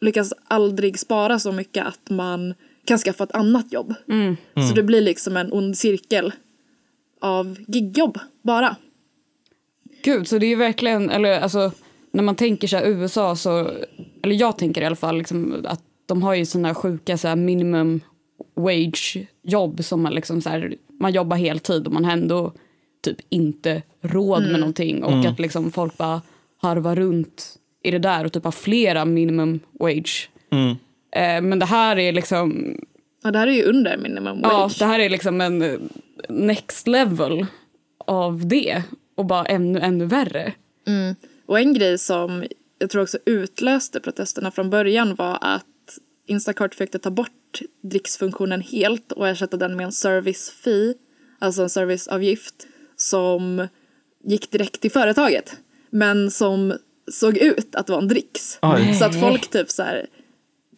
[0.00, 3.94] lyckas aldrig spara så mycket att man kan skaffa ett annat jobb.
[4.68, 6.32] Så det blir liksom en ond cirkel
[7.20, 8.76] av gigjobb bara.
[10.04, 11.72] Gud, så det är ju verkligen, eller alltså
[12.10, 13.70] när man tänker så här USA så,
[14.22, 17.36] eller jag tänker i alla fall liksom att de har ju här sjuka så här
[17.36, 18.00] minimum
[18.54, 22.52] wage jobb som man liksom så här, man jobbar heltid och man har ändå
[23.04, 26.22] typ inte råd med någonting och att liksom folk bara
[26.62, 30.30] harvar runt i det där och typ har flera minimum wage.
[30.50, 30.70] Mm.
[31.16, 32.76] Eh, men det här är liksom,
[33.22, 34.52] Ja, det här är ju under minimum wage.
[34.52, 35.78] ja, det här är liksom en eh,
[36.28, 37.46] next level
[38.06, 38.82] av det
[39.14, 40.52] och bara ännu, ännu värre.
[41.46, 42.44] Och en grej som
[42.78, 45.64] jag tror också utlöste protesterna från början var att
[46.26, 50.94] Instacart försökte ta bort dricksfunktionen helt och ersätta den med en service fee,
[51.38, 52.66] alltså en serviceavgift
[53.04, 53.68] som
[54.24, 55.56] gick direkt till företaget
[55.90, 56.74] men som
[57.12, 58.58] såg ut att vara en dricks.
[58.62, 58.94] Oj.
[58.94, 60.06] Så att folk typ så här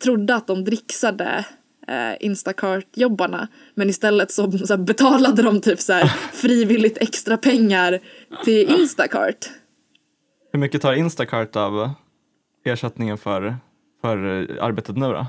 [0.02, 1.44] trodde att de dricksade
[1.88, 8.00] eh, Instacart-jobbarna men istället så, så här, betalade de typ så här frivilligt extra pengar
[8.44, 9.50] till Instacart.
[10.52, 11.90] Hur mycket tar Instacart av
[12.64, 13.56] ersättningen för,
[14.00, 14.18] för
[14.60, 15.26] arbetet nu då?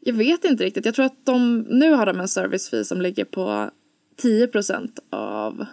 [0.00, 0.84] Jag vet inte riktigt.
[0.84, 3.70] Jag tror att de nu har de en service fee som ligger på
[4.22, 5.66] 10% av,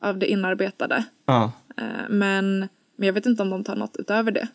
[0.00, 1.04] av det inarbetade.
[1.26, 1.52] Ja.
[1.76, 2.58] Eh, Men,
[2.96, 4.48] men jag vet inte om de tar något utöver det.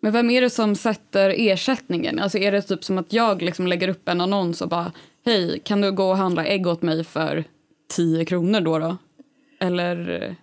[0.00, 2.18] Men vem är det som sätter ersättningen?
[2.18, 4.92] Alltså är det typ som att jag liksom lägger upp en annons och bara
[5.24, 7.44] hej, kan du gå och handla ägg åt mig för
[7.88, 8.78] 10 kronor då?
[8.78, 8.96] då?
[9.60, 10.22] Eller?
[10.22, 10.34] eh,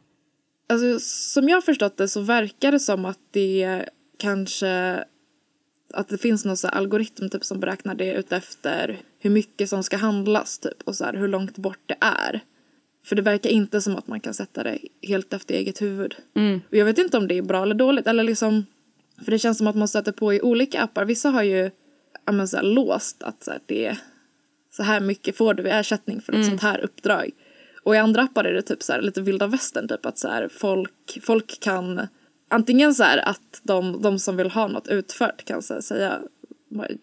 [0.69, 0.99] Alltså,
[1.33, 3.85] som jag har förstått det så verkar det som att det
[4.19, 5.03] kanske
[5.93, 9.97] att det finns någon så algoritm typ som beräknar det utefter hur mycket som ska
[9.97, 12.41] handlas typ och så här, hur långt bort det är.
[13.07, 16.15] För det verkar inte som att man kan sätta det helt efter eget huvud.
[16.69, 18.07] Och jag vet inte om det är bra eller dåligt.
[18.07, 18.65] Eller liksom,
[19.23, 21.05] för det känns som att man stöter på i olika appar.
[21.05, 21.71] Vissa har ju
[22.31, 23.97] men så här, låst att så här, det är
[24.71, 27.29] så här mycket får du i ersättning för ett sånt här uppdrag.
[27.83, 29.87] Och i andra appar är det typ så här, lite vilda västern.
[29.87, 32.07] Typ att så här, folk, folk kan
[32.47, 36.19] antingen så här att de, de som vill ha något utfört kan så här, säga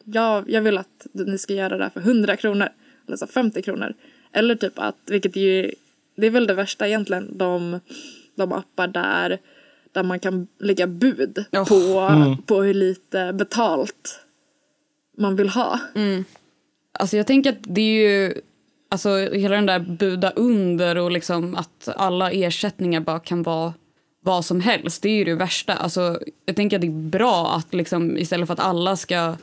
[0.05, 2.69] jag, jag vill att ni ska göra det här för 100 kronor.
[3.07, 3.95] Eller så 50 kronor.
[4.33, 5.73] Eller typ att, vilket ju,
[6.17, 7.81] det är väl det värsta egentligen, de,
[8.37, 9.39] de appar där,
[9.93, 11.65] där man kan lägga bud Ja.
[11.65, 14.21] på, på hur lite betalt
[15.19, 15.81] man vill ha.
[16.99, 18.35] Alltså jag tänker att det är ju,
[18.91, 23.75] alltså hela den där buda under och liksom att alla ersättningar bara kan vara
[24.21, 25.03] vad som helst.
[25.03, 25.73] Det är ju det värsta.
[25.75, 29.37] Alltså jag tänker att det är bra att liksom istället för att alla ska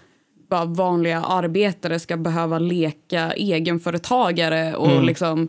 [0.49, 5.47] bara vanliga arbetare ska behöva leka egenföretagare och liksom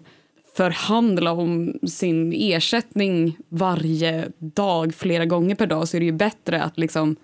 [0.56, 6.62] förhandla om sin ersättning varje dag flera gånger per dag så är det ju bättre
[6.62, 7.16] att liksom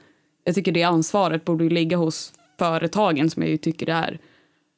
[0.44, 4.18] jag tycker det ansvaret borde ju ligga hos företagen som jag ju tycker det är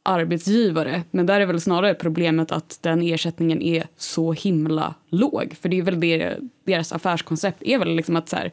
[0.02, 1.02] arbetsgivare.
[1.10, 5.54] Men där är väl snarare problemet att den ersättningen är så himla låg.
[5.60, 8.52] För det är väl det, deras affärskoncept är väl liksom att så här,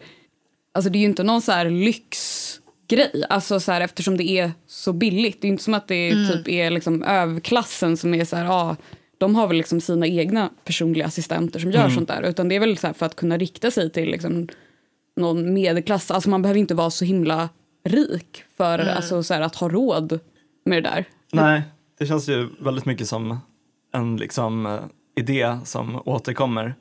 [0.72, 3.24] alltså det är ju inte någon så här lyxgrej.
[3.30, 5.42] Alltså så här, eftersom det är så billigt.
[5.42, 8.76] Det är inte som att det typ är liksom överklassen som är så här, ah,
[9.18, 12.22] de har väl liksom sina egna personliga assistenter som gör sånt där.
[12.22, 14.48] Utan det är väl för att kunna rikta sig till liksom
[15.16, 16.12] någon medelklass.
[16.12, 17.50] Alltså man behöver inte vara så himla
[17.84, 20.20] rik för alltså, så här, att ha råd
[20.66, 21.06] med det där.
[21.32, 21.62] Nej,
[22.00, 23.40] det känns ju väldigt mycket som
[23.94, 24.80] en liksom, eh,
[25.16, 26.76] idé som återkommer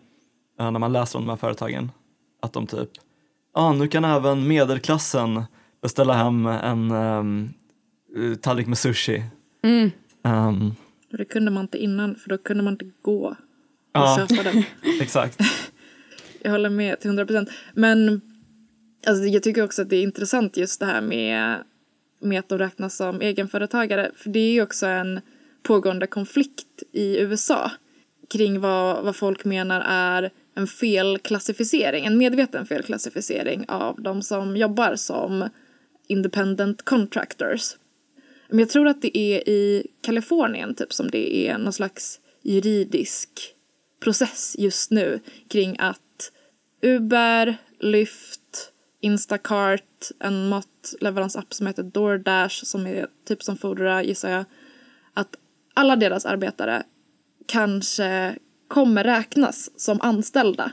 [0.61, 1.91] eh, när man läser om de här företagen.
[2.43, 2.91] Att de typ,
[3.55, 5.43] ja ah, nu kan även medelklassen
[5.83, 7.53] beställa hem en um,
[8.41, 9.25] tallrik med sushi.
[10.25, 10.75] Ehm,
[11.13, 13.37] Och det kunde man inte innan för då kunde man inte gå och
[13.93, 14.27] Ja.
[14.29, 14.63] köpa den.
[15.01, 15.41] exakt.
[16.43, 17.51] Jag håller med till 100 procent.
[17.75, 18.21] Men
[19.07, 21.57] alltså, jag tycker också att det är intressant just det här med,
[22.21, 24.11] med att de räknas som egenföretagare.
[24.17, 25.21] För det är ju också en
[25.63, 27.71] pågående konflikt i USA
[28.31, 34.95] kring vad, vad folk menar är en felklassificering, en medveten felklassificering av de som jobbar
[34.97, 35.49] som
[36.07, 37.75] independent contractors.
[38.49, 43.31] Men jag tror att det är i Kalifornien typ som det är någon slags juridisk
[44.01, 46.33] process just nu kring att
[46.83, 54.45] Uber, Lyft, Instacart, en matleveransapp som heter DoorDash som är typ som Foodora gissar jag,
[55.15, 55.37] att
[55.75, 56.83] alla deras arbetare
[57.47, 60.73] kanske kommer räknas som anställda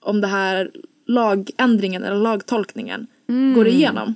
[0.00, 0.70] om det här
[1.06, 3.06] lagändringen eller lagtolkningen
[3.54, 4.14] går igenom.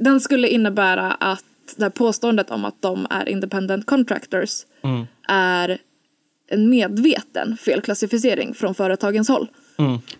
[0.00, 1.44] Den skulle innebära att
[1.76, 4.50] det här påståendet om att de är independent contractors
[5.28, 5.78] är
[6.50, 9.48] en medveten felklassificering från företagens håll.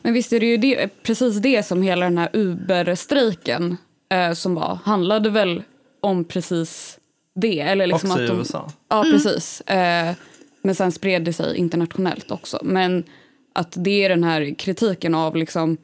[0.03, 3.77] Men visst är det ju det, precis det som hela den här Uber-strejken
[4.13, 5.63] eh, som var, handlade väl
[6.01, 6.99] om precis
[7.35, 7.61] det.
[7.61, 8.71] Eller liksom Också att i de, USA.
[8.89, 9.61] Ja, precis.
[9.61, 10.15] Eh,
[10.63, 12.61] men sen spred det sig internationellt också.
[12.63, 13.05] Men
[13.53, 15.77] att det är den här kritiken av liksom,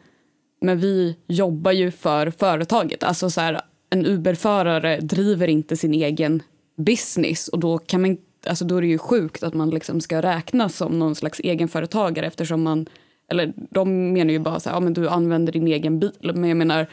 [0.61, 3.03] men vi jobbar ju för företaget.
[3.03, 6.43] Alltså så här, en Uber-förare driver inte sin egen
[6.77, 10.23] business och då kan man alltså då är det ju sjukt att man liksom ska
[10.23, 12.87] räknas som någon slags egenföretagare eftersom man,
[13.29, 16.45] eller de menar ju bara så här, ja men du använder din egen bil, men
[16.45, 16.87] jag menar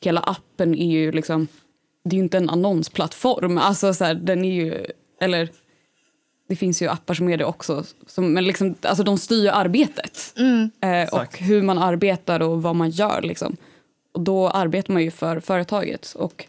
[0.00, 1.48] hela appen är ju liksom,
[2.04, 4.86] det är ju inte en annonsplattform, alltså så här, den är ju,
[5.20, 5.48] eller
[6.48, 10.34] det finns ju appar som är det också, som, men liksom, alltså de styr arbetet.
[10.80, 13.56] Eh, och hur man arbetar och vad man gör liksom.
[14.12, 16.44] Och då arbetar man ju för företaget och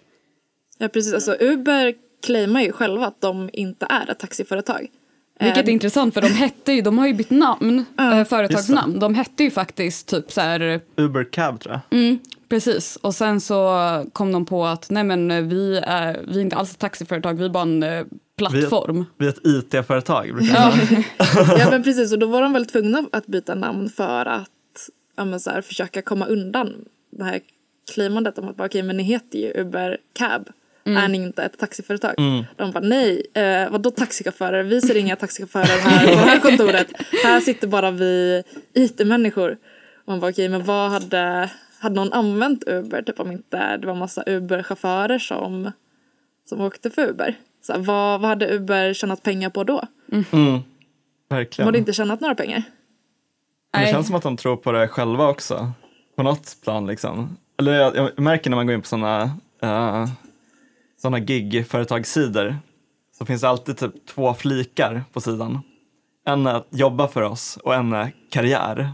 [0.78, 1.14] Ja, precis.
[1.14, 1.94] Alltså, Uber
[2.26, 4.88] claimar ju själva att de inte är ett taxiföretag.
[5.40, 9.00] Vilket är Eh, intressant för de hette ju, de har ju bytt namn, eh, företagsnamn.
[9.00, 12.00] De hette ju faktiskt typ så här, Uber Cab tror jag.
[12.00, 12.20] mm,
[12.50, 12.96] precis.
[12.96, 13.80] Och sen så
[14.14, 17.34] kom de på att nej men eh, vi är, vi är inte alls ett taxiföretag,
[17.34, 18.06] vi är bara en eh,
[18.38, 19.06] plattform.
[19.18, 20.34] Vi är ett IT-företag.
[20.36, 20.74] brukar Ja.
[21.58, 24.50] Ja men precis och då var de väl tvungna att byta namn för att
[25.16, 26.74] ja, men så här, försöka komma undan
[27.10, 27.40] det här
[27.94, 30.50] claimandet om att bara, okej men ni heter ju Uber Cab.
[30.84, 32.14] Är ni inte ett taxiföretag?
[32.56, 34.64] De bara nej, eh, vadå taxichaufförer?
[34.64, 36.88] Vi ser inga taxichaufförer här på det här kontoret.
[37.24, 38.44] Här sitter bara vi
[38.74, 39.52] IT-människor.
[40.06, 43.02] Och man bara okej men vad hade, hade någon använt Uber?
[43.02, 45.72] Typ om inte det var massa Uber-chaufförer som,
[46.50, 47.36] som åkte för Uber.
[47.62, 49.84] Så här, vad, vad hade Uber tjänat pengar på då?
[50.12, 50.64] Mm, De
[51.30, 51.66] verkligen.
[51.68, 52.64] hade inte tjänat några pengar.
[53.74, 55.72] Men Det känns som att de tror på det själva också.
[56.20, 57.38] På något plan liksom.
[57.60, 59.24] Eller jag, jag märker när man går in på sådana
[59.64, 60.06] uh,
[61.02, 62.58] såna gig-företagssidor
[63.18, 65.60] så finns det alltid typ två flikar på sidan.
[66.26, 68.92] En är att jobba för oss och en är karriär.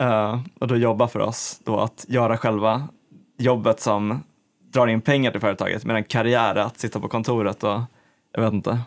[0.00, 2.88] Eh, och då jobba för oss då att göra själva
[3.38, 4.22] jobbet som
[4.72, 7.80] drar in pengar till företaget medan karriär är att sitta på kontoret och
[8.32, 8.80] jag vet inte,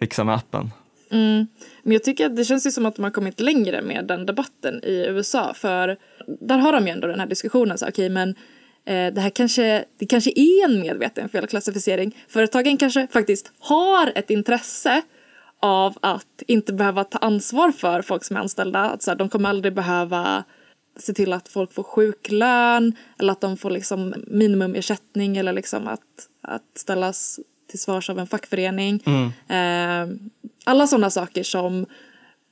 [0.00, 0.70] fixa med appen.
[1.10, 1.46] Mm.
[1.82, 4.26] Men jag tycker att det känns ju som att de har kommit längre med den
[4.26, 5.54] debatten i USA.
[5.54, 5.96] För
[6.40, 7.78] där har de ju ändå den här diskussionen.
[7.78, 8.28] Så, okej, men
[8.84, 12.16] eh, det här kanske, det kanske är en medveten felklassificering.
[12.28, 15.02] Företagen kanske faktiskt har ett intresse
[15.60, 18.80] av att inte behöva ta ansvar för folk som är anställda.
[18.80, 20.44] Att, så här, de kommer aldrig behöva
[20.98, 26.00] se till att folk får sjuklön eller att de får liksom minimumersättning eller liksom att,
[26.42, 29.02] att ställas till svars av en fackförening.
[29.48, 30.08] Eh,
[30.64, 31.86] alla sådana saker som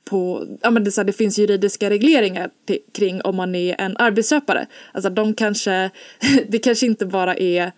[0.09, 3.81] på, ja men det, så här, det finns juridiska regleringar till, kring om man är
[3.81, 4.67] en arbetsköpare.
[4.91, 5.89] Alltså de kanske,
[6.47, 7.71] det kanske inte bara är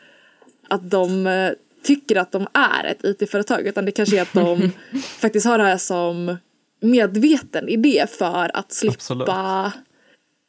[0.70, 1.52] att de eh,
[1.84, 4.72] tycker att de är ett IT-företag utan det kanske är att de
[5.20, 6.38] faktiskt har det här som
[6.82, 9.74] medveten idé för att slippa.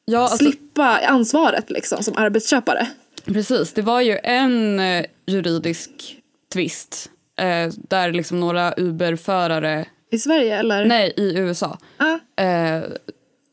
[0.05, 2.87] Ja, alltså, slippa ansvaret liksom som arbetsköpare.
[3.25, 6.20] Precis, det var ju en eh, juridisk
[6.53, 10.85] tvist eh, där liksom några Uber-förare, I Sverige eller?
[10.85, 12.83] nej i USA, Ah, eh,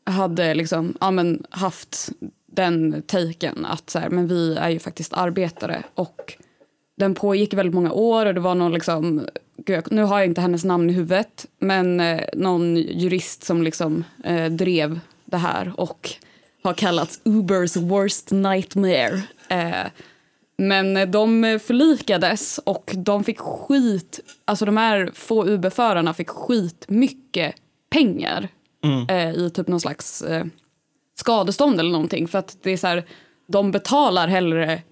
[0.06, 2.08] hade liksom, ja, men haft
[2.52, 6.34] den taken att så här, men vi är ju faktiskt arbetare och
[6.96, 9.26] den pågick väldigt många år och det var någon liksom,
[9.90, 14.46] nu har jag inte hennes namn i huvudet, men eh, någon jurist som liksom eh,
[14.46, 16.10] drev det här och
[16.62, 19.22] har kallats Ubers worst nightmare.
[19.48, 19.86] Eh,
[20.58, 27.54] men de förlikades och de fick skit, alltså de här få Uber-förarna fick skit mycket
[27.90, 28.48] pengar
[29.08, 30.46] eh, i typ någon slags eh,
[31.14, 32.28] skadestånd eller någonting.
[32.28, 33.04] För att det är så här,
[33.48, 34.82] de betalar hellre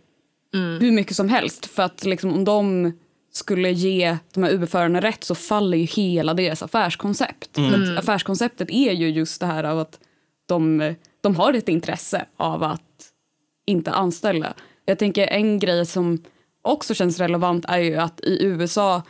[0.81, 1.67] hur mycket som helst.
[1.67, 2.93] För att liksom, om de
[3.33, 7.55] skulle ge de här Uber-förarna rätt så faller ju hela deras affärskoncept.
[7.55, 9.99] För att affärskonceptet är ju just det här av att
[10.47, 12.83] de, de har ett intresse av att
[13.67, 14.55] inte anställa.
[14.87, 16.23] Jag tänker en grej som
[16.63, 19.03] också känns relevant är ju att i USA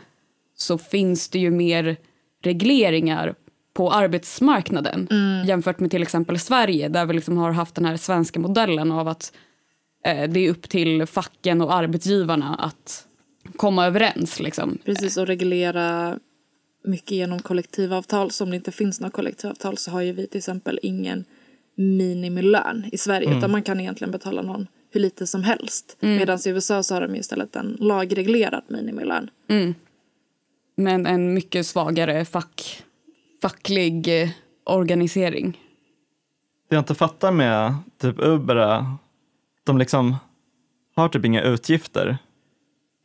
[0.56, 1.96] så finns det ju mer
[2.42, 3.34] regleringar
[3.74, 5.08] på arbetsmarknaden
[5.46, 9.08] jämfört med till exempel Sverige där vi liksom har haft den här svenska modellen av
[9.08, 9.32] att
[10.04, 13.06] eh, det är upp till facken och arbetsgivarna att
[13.56, 14.40] komma överens.
[14.40, 14.78] Liksom.
[14.84, 16.18] precis, och reglera
[16.84, 18.30] mycket genom kollektivavtal.
[18.30, 21.24] Så om det inte finns några kollektivavtal så har ju vi till exempel ingen
[21.76, 23.38] minimilön i Sverige.
[23.38, 25.96] Utan man kan egentligen betala någon hur lite som helst.
[26.00, 29.30] Medan i USA så har de istället en lagreglerad minimilön.
[30.76, 32.82] Men en mycket svagare fack,
[33.42, 34.28] facklig eh,
[34.64, 35.60] organisering.
[36.68, 38.84] Det jag inte fattar med typ Uber är
[39.64, 40.16] de liksom
[40.96, 42.18] har typ inga utgifter.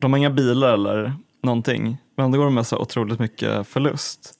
[0.00, 1.12] De har inga bilar eller
[1.42, 4.34] någonting, men ändå går de med så otroligt mycket förlust.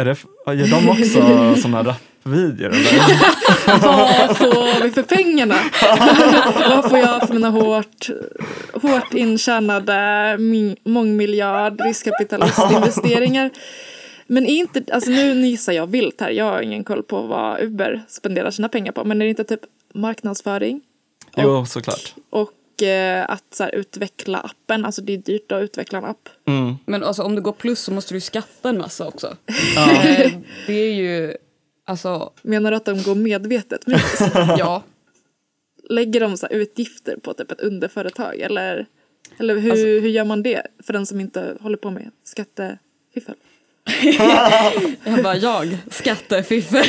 [0.00, 1.82] Är det, gör de också sådana
[2.24, 2.70] rapvideor?
[2.70, 3.80] Eller?
[4.26, 5.54] Vad får vi för pengarna?
[6.68, 8.10] Vad får jag för mina hårt,
[8.72, 10.36] hårt intjänade
[10.84, 13.50] mångmiljard riskkapitalistinvesteringar?
[14.26, 17.60] Men är inte, alltså nu gissar jag vilt här, jag har ingen koll på vad
[17.60, 19.04] Uber spenderar sina pengar på.
[19.04, 19.60] Men är det inte typ
[19.94, 20.80] marknadsföring
[21.36, 22.14] Jo, såklart.
[22.30, 22.50] och och
[23.28, 24.84] att så här, utveckla appen.
[24.84, 26.28] Alltså det är dyrt att utveckla en app.
[26.48, 26.74] Mm.
[26.86, 29.36] Men alltså, om du går plus så måste du skatta en massa också.
[29.76, 30.32] Eh,
[30.66, 31.36] det är ju,
[31.86, 34.18] alltså, Menar du att de går medvetet minus?
[34.34, 34.82] ja.
[35.88, 38.40] Lägger de så här, utgifter på typ ett underföretag?
[38.40, 38.86] Eller,
[39.38, 43.34] eller hur, Alltså- hur gör man det för den som inte håller på med skattefiffel?
[45.04, 46.84] Jag bara, jag, skattefiffel,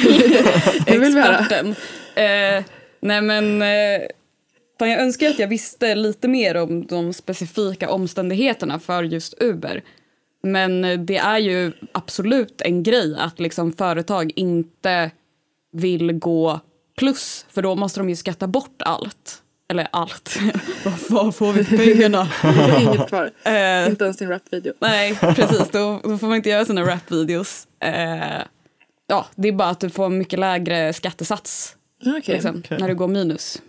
[0.87, 1.75] experten.
[2.15, 2.63] Eh,
[2.99, 4.07] nej men, eh,
[4.81, 9.83] fan jag önskar att jag visste lite mer om de specifika omständigheterna för just Uber.
[10.43, 15.11] Men det är ju absolut en grej att liksom företag inte
[15.73, 16.59] vill gå
[16.97, 19.37] plus, för då måste de ju skatta bort allt.
[19.69, 20.37] Eller allt.
[20.85, 22.27] Vad- Vad får vi för pengarna?
[22.81, 23.31] Inget kvar.
[23.43, 24.73] Eh, Inte ens din rapvideo.
[24.79, 25.69] Nej, precis.
[25.71, 27.67] Då, då får man inte göra sina rapvideos.
[27.79, 28.41] Eh,
[29.07, 31.75] ja, det är bara att du får mycket lägre skattesats
[32.05, 32.77] Okej, liksom, okej.
[32.79, 33.61] när du går minus.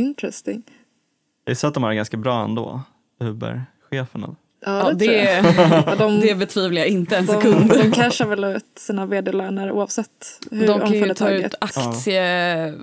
[0.00, 0.62] Interesting.
[1.44, 2.82] Jag gissar att de har det ganska bra ändå,
[3.20, 4.36] Uber-cheferna.
[4.64, 5.44] Ja, Ja, det, jag.
[5.44, 7.68] det, Ja, de, det betvivlar jag inte en de, sekund.
[7.68, 12.74] de cashar väl ut sina vd-löner oavsett hur De kan ju ta ut aktie,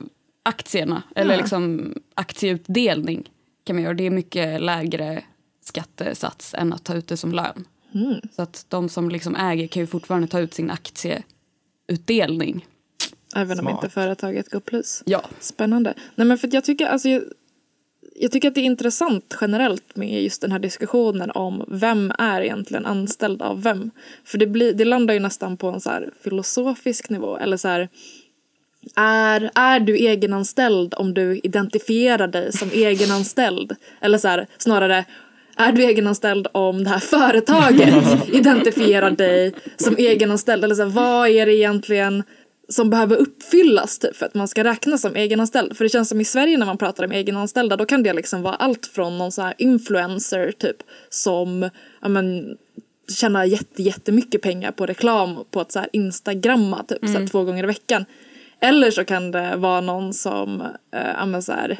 [0.44, 1.40] aktierna, eller Ja.
[1.40, 3.30] liksom aktieutdelning.
[3.64, 3.94] Kan man göra.
[3.94, 5.24] Det är mycket lägre
[5.62, 7.66] skattesats än att ta ut det som lön.
[7.94, 8.16] Mm.
[8.36, 10.72] Så att de som liksom äger kan ju fortfarande ta ut sin
[11.88, 12.66] aktieutdelning.
[13.36, 13.84] Även om Smart.
[13.84, 15.04] inte företaget går plus.
[15.06, 15.94] Ja, Spännande.
[16.16, 17.24] Nej, men för jag, tycker, alltså, jag,
[18.16, 22.42] jag tycker att det är intressant generellt med just den här diskussionen om vem är
[22.42, 23.92] egentligen anställd av vem.
[24.26, 27.38] För det, blir, det landar ju nästan på en så här filosofisk nivå.
[27.38, 27.90] Eller så här,
[28.96, 33.76] är, är du egenanställd om du identifierar dig som egenanställd?
[34.02, 35.06] Eller så här, snarare,
[35.58, 40.64] är du egenanställd om det här företaget identifierar dig som egenanställd?
[40.64, 42.24] Eller så här, vad är det egentligen
[42.70, 45.78] som behöver uppfyllas typ, för att man ska räknas som egenanställd?
[45.78, 48.42] För det känns som i Sverige när man pratar om egenanställda då kan det liksom
[48.42, 50.78] vara allt från någon så här influencer typ
[51.10, 51.70] som
[52.02, 52.58] ja, men,
[53.18, 57.44] tjänar jätte, jättemycket pengar på reklam på att så här instagramma typ så här, två
[57.44, 58.06] gånger i veckan.
[58.60, 60.62] Eller så kan det vara någon som
[60.92, 61.80] eh, ja, men, så här,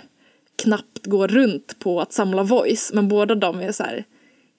[0.64, 4.06] knappt går runt på att samla voice men båda de är så här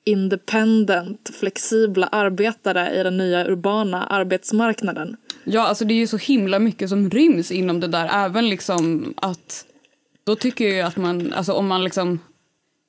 [0.09, 5.17] independent, flexibla arbetare i den nya urbana arbetsmarknaden.
[5.45, 8.11] Ja, alltså det är ju så himla mycket som ryms inom det där.
[8.13, 9.65] Även liksom att,
[10.25, 12.21] då tycker jag ju att man, alltså om man liksom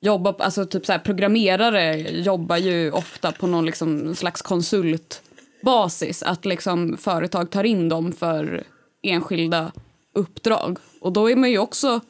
[0.00, 6.22] jobbar, alltså typ så här programmerare jobbar ju ofta på någon liksom slags konsultbasis.
[6.22, 8.64] Att liksom företag tar in dem för
[9.02, 9.72] enskilda
[10.14, 10.78] uppdrag.
[11.00, 12.00] Och då är man ju också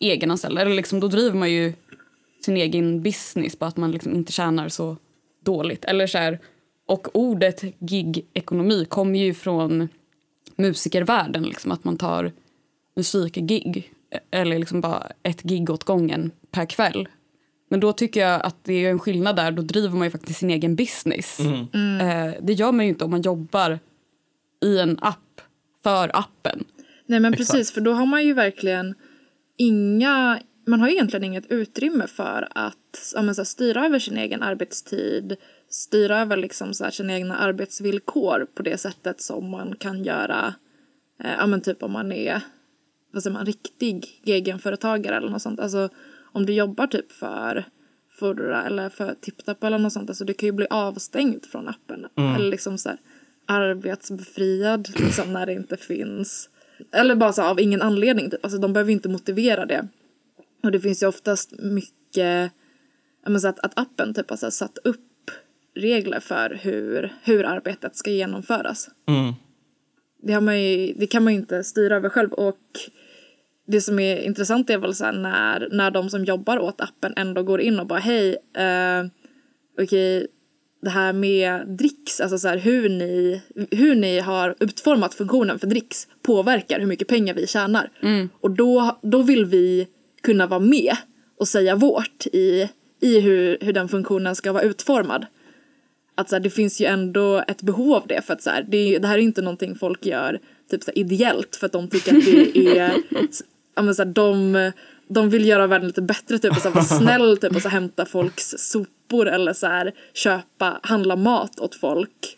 [0.00, 1.72] egenanställd, eller liksom då driver man ju
[2.40, 4.96] sin egen business på att man liksom inte tjänar så
[5.44, 5.84] dåligt.
[5.84, 6.38] Eller så här,
[6.86, 9.88] och ordet gig-ekonomi kommer ju från
[10.56, 12.32] musikervärlden, liksom, att man tar
[12.96, 13.92] musikgig
[14.30, 17.08] eller liksom bara ett gig åt gången per kväll.
[17.70, 20.38] Men då tycker jag att det är en skillnad där, då driver man ju faktiskt
[20.38, 21.40] sin egen business.
[21.40, 23.78] Eh, det gör man ju inte om man jobbar
[24.64, 25.40] i en app
[25.82, 26.64] för appen.
[27.06, 27.52] Nej men Exakt.
[27.52, 28.94] precis, för då har man ju verkligen
[29.56, 34.18] inga, man har egentligen inget utrymme för att ja, men, så här, styra över sin
[34.18, 35.36] egen arbetstid,
[35.68, 40.54] styra över liksom, så här, sina egna arbetsvillkor på det sättet som man kan göra,
[41.24, 42.40] eh, ja men typ om man är,
[43.12, 45.60] vad säger man, riktig egenföretagare eller något sånt.
[45.60, 45.88] Alltså
[46.32, 47.64] om du jobbar typ för
[48.18, 52.06] Furra eller för TipTap eller något sånt, alltså du kan ju bli avstängd från appen.
[52.36, 52.98] Eller liksom så här,
[53.46, 56.50] arbetsbefriad liksom, när det inte finns
[56.92, 58.44] eller bara så här, av ingen anledning typ.
[58.44, 59.88] Alltså de behöver inte motivera det.
[60.62, 62.52] Och det finns ju oftast mycket,
[63.24, 65.30] ja, men så att, att appen typ har satt upp
[65.74, 68.88] regler för hur, hur arbetet ska genomföras.
[69.08, 69.34] Mm.
[70.22, 72.58] Det, ju, det kan man ju inte styra över själv och
[73.66, 77.42] det som är intressant är väl så när, när de som jobbar åt appen ändå
[77.42, 79.06] går in och bara hej, eh,
[79.82, 80.26] okej,
[80.82, 85.66] det här med dricks, alltså så här, hur, ni, hur ni har utformat funktionen för
[85.66, 87.90] dricks påverkar hur mycket pengar vi tjänar.
[88.40, 89.88] Och då, då vill vi
[90.22, 90.96] kunna vara med
[91.38, 92.68] och säga vårt i,
[93.00, 95.26] i hur, hur den funktionen ska vara utformad.
[96.14, 98.66] Att så här, det finns ju ändå ett behov av det för att så här,
[98.68, 100.40] det, är, det här är inte någonting folk gör
[100.70, 102.92] typ så här, ideellt för att de tycker att det är
[103.74, 104.72] ja, men så här, de,
[105.08, 107.68] de vill göra världen lite bättre, typ och så här, vara snäll, typ och så
[107.68, 112.37] här, hämta folks sopor eller så här, köpa, handla mat åt folk.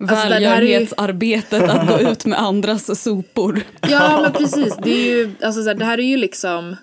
[0.00, 3.62] Alltså, ju- Välgörenhetsarbetet att gå ut med andras sopor.
[3.80, 6.76] Ja men precis, det, är ju, alltså, så här, det här är ju liksom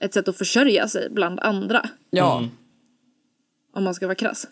[0.00, 1.88] ett sätt att försörja sig bland andra.
[2.10, 2.50] Ja, Mm.
[3.74, 4.46] Om man ska vara krass.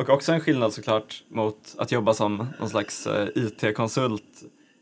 [0.00, 4.22] Och också en skillnad såklart mot att jobba som någon slags eh, IT-konsult.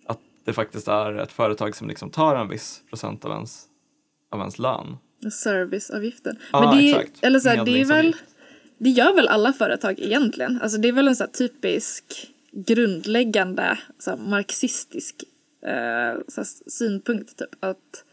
[0.06, 3.64] Att det faktiskt är ett företag som liksom tar en viss procent av ens,
[4.30, 4.96] av ens lön.
[5.42, 6.36] Serviceavgiften.
[6.52, 7.18] Ja, Men det, är- exakt.
[7.24, 8.16] eller så här, det är väl.
[8.82, 10.58] Det gör väl alla företag egentligen.
[10.62, 12.04] Alltså det är väl en så typisk
[12.52, 15.24] grundläggande så marxistisk
[15.66, 18.04] eh, så synpunkt typ att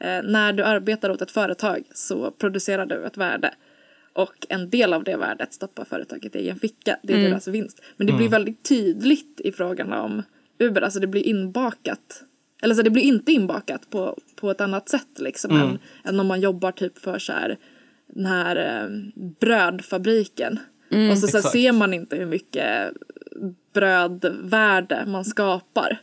[0.00, 3.54] eh, när du arbetar åt ett företag så producerar du ett värde.
[4.12, 6.98] Och en del av det värdet stoppar företaget i egen ficka.
[7.02, 7.82] Det är deras vinst.
[7.96, 10.22] Men det blir väldigt tydligt i frågan om
[10.58, 10.82] Uber.
[10.82, 12.24] Alltså det blir inbakat.
[12.62, 15.56] Eller så det blir inte inbakat på, på ett annat sätt liksom.
[15.56, 17.58] Än, än om man jobbar typ för så här,
[18.14, 18.88] den här eh,
[19.40, 20.58] brödfabriken.
[21.10, 22.92] och så, så ser man inte hur mycket
[23.72, 25.98] brödvärde man skapar.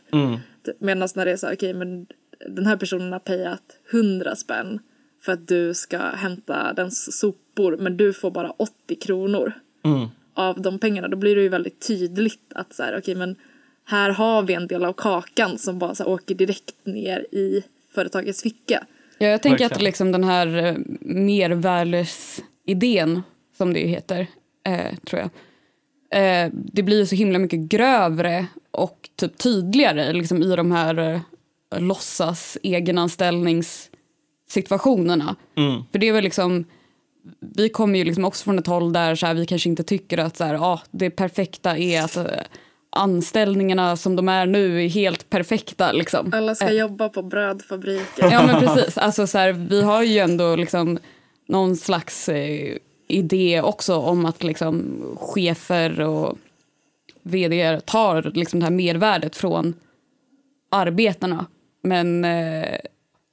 [0.78, 2.06] Medan när det är så här, okej men
[2.48, 4.78] den här personen har payat 100 spänn
[5.22, 9.52] för att du ska hämta dens sopor men du får bara 80 kronor
[10.34, 11.08] av de pengarna.
[11.08, 13.36] Då blir det ju väldigt tydligt att så här, okej men
[13.84, 17.64] här har vi en del av kakan som bara så här, åker direkt ner i
[17.94, 18.86] företagets ficka.
[19.22, 19.84] Ja, jag tänker att Verkligen.
[19.84, 23.22] liksom den här eh, mervärdesidén,
[23.56, 24.26] som det heter,
[24.66, 25.30] eh, tror jag,
[26.22, 30.98] eh, det blir ju så himla mycket grövre och typ tydligare liksom, i de här
[30.98, 31.20] eh,
[31.80, 35.36] låtsas egenanställningssituationerna.
[35.92, 36.64] För det är väl liksom,
[37.40, 40.18] vi kommer ju liksom också från ett håll där så här, vi kanske inte tycker
[40.18, 42.24] att så här, ah, det perfekta är att eh,
[42.90, 45.92] anställningarna som de är nu är helt perfekta.
[45.92, 46.30] Liksom.
[46.34, 46.72] Alla ska Eh.
[46.72, 48.30] jobba på brödfabriken.
[48.30, 50.98] Ja men precis, alltså så här, vi har ju ändå liksom
[51.48, 52.76] någon slags eh,
[53.08, 56.38] idé också om att liksom chefer och
[57.22, 59.74] vd tar liksom det här mervärdet från
[60.70, 61.46] arbetarna.
[61.82, 62.74] Men eh,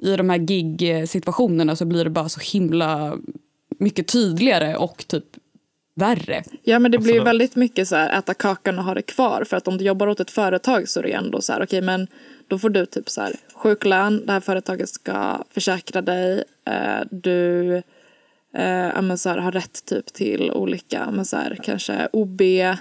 [0.04, 3.18] i de här gig-situationerna så blir det bara så himla
[3.80, 5.24] mycket tydligare och typ
[5.98, 6.44] värre.
[6.64, 9.44] Ja men det blir väldigt mycket så här äta kakan och ha det kvar.
[9.44, 11.82] För att om du jobbar åt ett företag så är det ändå så här okej
[11.82, 12.08] men
[12.48, 17.76] då får du typ så här sjuklön, det här företaget ska försäkra dig, eh, du
[18.54, 22.76] eh, men så här, har rätt typ till olika, men så här, kanske OB, eh,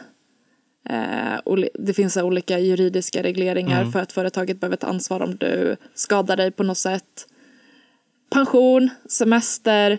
[1.74, 5.76] det finns så här, olika juridiska regleringar för att företaget behöver ta ansvar om du
[5.94, 7.26] skadar dig på något sätt.
[8.30, 9.98] Pension, semester,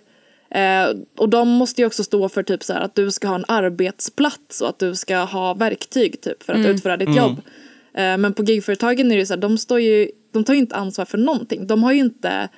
[0.50, 3.36] Eh, och de måste ju också stå för typ så här att du ska ha
[3.36, 7.42] en arbetsplats och att du ska ha verktyg typ för att utföra ditt jobb.
[7.94, 10.76] Eh, men på gigföretagen är det så här, de står ju, de tar ju inte
[10.76, 11.68] ansvar för någonting.
[11.68, 12.50] De har ju inte,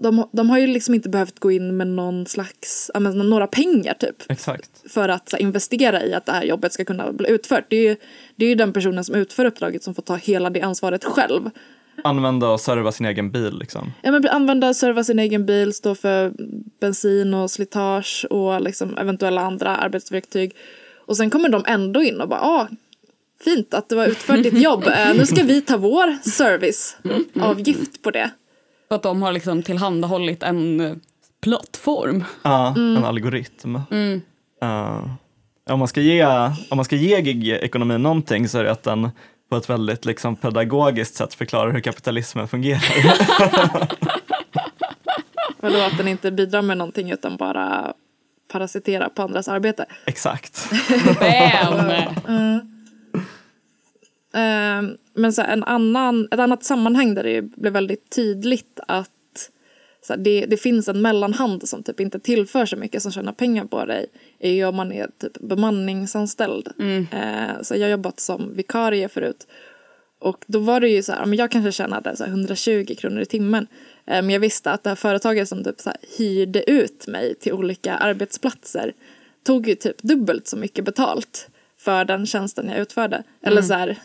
[0.00, 3.94] de, de har ju liksom inte behövt gå in med någon slags, men, några pengar
[3.94, 4.70] typ Exakt.
[4.92, 7.64] för att så här, investera i att det här jobbet ska kunna bli utfört.
[7.68, 7.96] Det är ju,
[8.36, 11.50] det är ju den personen som utför uppdraget som får ta hela det ansvaret själv.
[12.04, 13.92] Använda och serva sin egen bil liksom.
[14.02, 16.32] Ja, men använda och serva sin egen bil, stå för
[16.80, 20.52] bensin och slitage och liksom eventuella andra arbetsverktyg.
[21.06, 22.68] Och sen kommer de ändå in och bara, ah,
[23.44, 24.84] fint att du har utfört ditt jobb.
[24.88, 28.30] Eh, nu ska vi ta vår serviceavgift på det.
[28.88, 30.92] För att de har liksom tillhandahållit en eh,
[31.40, 32.24] plattform.
[32.42, 33.76] Ja, en algoritm.
[33.76, 35.14] Uh,
[35.70, 36.24] om, man ska ge,
[36.70, 39.10] om man ska ge gig-ekonomin någonting så är det att den
[39.48, 42.82] på ett väldigt liksom, pedagogiskt sätt förklarar hur kapitalismen fungerar.
[45.60, 47.92] Vadå att den inte bidrar med någonting utan bara
[48.52, 49.86] parasiterar på andras arbete.
[50.06, 50.70] Exakt.
[51.20, 51.90] Bam!
[54.34, 54.82] Eh,
[55.14, 59.10] Men så en annan, ett annat sammanhang där det blev väldigt tydligt att
[60.02, 63.32] så här, det, det finns en mellanhand som typ inte tillför så mycket som tjänar
[63.32, 64.06] pengar på dig
[64.38, 66.68] är ju om man är typ bemanningsanställd.
[67.12, 69.46] Eh, så jag har jobbat som vikarie förut.
[70.20, 73.20] Och då var det ju så här, men jag kanske tjänade så här 120 kronor
[73.20, 73.66] i timmen.
[74.06, 77.34] Eh, men jag visste att det här företaget som typ så här hyrde ut mig
[77.34, 78.92] till olika arbetsplatser
[79.42, 83.22] tog ju typ dubbelt så mycket betalt för den tjänsten jag utförde.
[83.42, 83.98] Eller så här,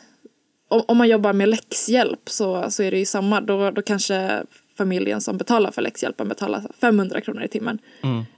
[0.67, 3.41] om, om man jobbar med läxhjälp så, så är det ju samma.
[3.41, 4.43] Då, då kanske
[4.77, 7.79] familjen som betalar för läxhjälpen betalar 500 kronor i timmen.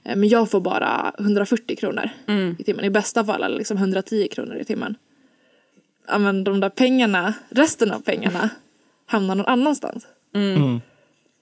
[0.04, 2.10] Eh, Men jag får bara 140 kronor
[2.58, 2.84] i timmen.
[2.84, 4.94] I bästa fall eller liksom 110 kronor i timmen.
[6.08, 8.50] Ja, men de där pengarna, resten av pengarna
[9.06, 10.06] hamnar någon annanstans.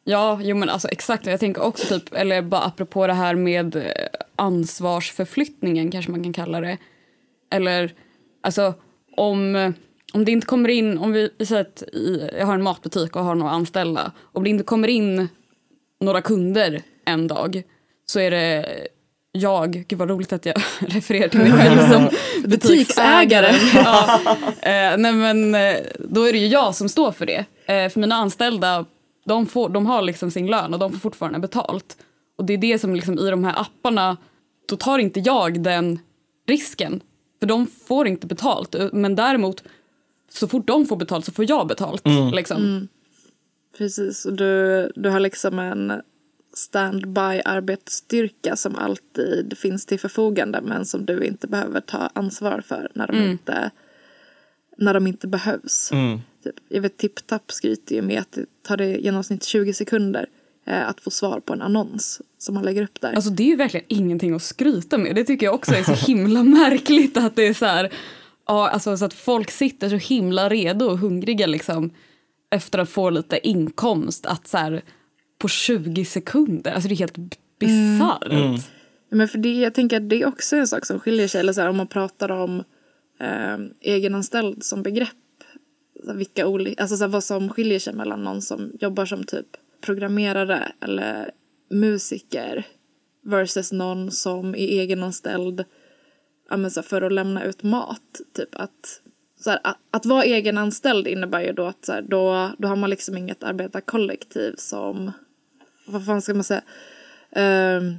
[0.04, 1.26] Ja, jo men alltså exakt.
[1.26, 3.82] Jag tänker också typ, eller bara apropå det här med eh,
[4.36, 6.78] ansvarsförflyttningen kanske man kan kalla det.
[7.50, 7.92] Eller
[8.40, 8.74] alltså
[9.16, 9.74] om,
[10.14, 11.82] om det inte kommer in, om vi, säger att
[12.38, 14.12] jag har en matbutik och har några anställda.
[14.22, 15.28] Om det inte kommer in
[16.00, 17.62] några kunder en dag
[18.06, 18.66] så är det
[19.32, 22.08] jag, gud vad roligt att jag refererar till mig själv som
[22.50, 23.54] butiksägare.
[23.74, 24.20] ja.
[24.62, 27.44] eh, nej men eh, då är det ju jag som står för det.
[27.66, 28.84] Eh, för mina anställda,
[29.26, 31.96] de, får, de har liksom sin lön och de får fortfarande betalt.
[32.38, 34.16] Och det är det som liksom i de här apparna,
[34.68, 35.98] då tar inte jag den
[36.48, 37.00] risken.
[37.40, 38.74] För de får inte betalt.
[38.74, 39.62] Eh, Men däremot,
[40.34, 42.02] så fort de får betalt så får jag betalt.
[42.32, 42.88] Liksom.
[43.78, 46.02] Precis, och du, du har liksom en
[46.56, 52.90] standby arbetsstyrka som alltid finns till förfogande men som du inte behöver ta ansvar för
[52.94, 53.70] när de, inte,
[54.78, 55.92] när de inte behövs.
[55.92, 56.20] Mm.
[56.44, 60.26] Typ, jag vet TipTap skryter ju med att det tar det i genomsnitt 20 sekunder
[60.66, 63.12] eh, att få svar på en annons som man lägger upp där.
[63.12, 65.14] Alltså det är ju verkligen ingenting att skryta med.
[65.14, 67.92] Det tycker jag också är så himla märkligt att det är så här,
[68.46, 71.90] ja, alltså så att folk sitter så himla redo och hungriga liksom
[72.50, 74.82] efter att få lite inkomst att så här
[75.38, 77.18] på 20 sekunder, alltså det är helt
[77.58, 78.32] bisarrt.
[78.32, 78.56] Mm.
[79.08, 81.40] Men för det, jag tänker att det är också en sak som skiljer sig.
[81.40, 82.64] Eller så här, om man pratar om
[83.20, 85.08] eh, egenanställd som begrepp.
[86.14, 89.46] Vilka alltså så här, vad som skiljer sig mellan någon som jobbar som typ
[89.80, 91.30] programmerare eller
[91.70, 92.66] musiker
[93.22, 95.64] versus någon som är egenanställd
[96.50, 98.20] men så för att lämna ut mat.
[98.36, 99.00] Typ att,
[99.40, 102.76] så här, att, att vara egenanställd innebär ju då att så här, då, då har
[102.76, 105.12] man liksom inget arbetarkollektiv som,
[105.86, 106.62] vad fan ska man säga,
[107.36, 107.96] Ehm,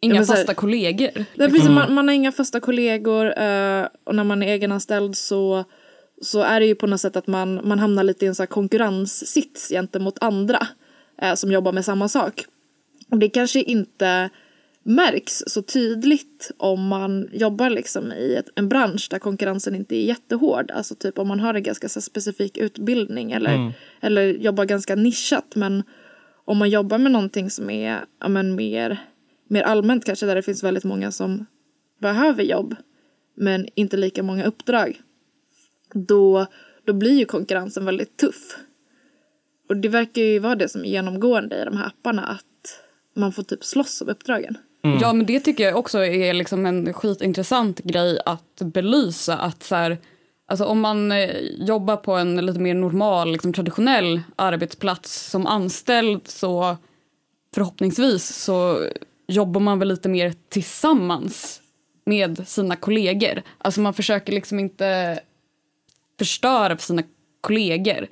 [0.00, 1.10] Inga Ja, men så här- fasta kollegor.
[1.14, 5.64] Nej, precis, man, man har inga fasta kollegor eh, och när man är egenanställd så,
[6.22, 8.42] så är det ju på något sätt att man, man hamnar lite i en så
[8.42, 10.66] här konkurrenssits gentemot andra
[11.22, 12.44] eh, som jobbar med samma sak.
[13.10, 14.30] Och det kanske inte
[14.84, 20.04] märks så tydligt om man jobbar liksom i ett, en bransch där konkurrensen inte är
[20.04, 20.70] jättehård.
[20.70, 25.56] Alltså typ om man har en ganska så specifik utbildning eller, eller jobbar ganska nischat.
[25.56, 25.82] Men
[26.44, 28.98] om man jobbar med någonting som är ja, men mer,
[29.48, 31.46] mer allmänt kanske där det finns väldigt många som
[32.00, 32.76] behöver jobb
[33.36, 35.00] men inte lika många uppdrag.
[35.94, 36.46] Då,
[36.84, 38.56] då blir ju konkurrensen väldigt tuff.
[39.68, 42.80] Och det verkar ju vara det som är genomgående i de här apparna att
[43.14, 44.58] man får typ slåss om uppdragen.
[44.84, 44.98] Mm.
[44.98, 49.36] Ja, men det tycker jag också är liksom en skitintressant grej att belysa.
[49.36, 49.98] Att så här,
[50.46, 56.28] alltså om man eh, jobbar på en lite mer normal, liksom traditionell arbetsplats som anställd
[56.28, 56.76] så
[57.54, 58.88] förhoppningsvis så
[59.28, 61.60] jobbar man väl lite mer tillsammans
[62.06, 63.42] med sina kollegor.
[63.58, 65.20] Alltså man försöker liksom inte
[66.18, 67.02] förstöra för sina
[67.40, 68.06] kollegor.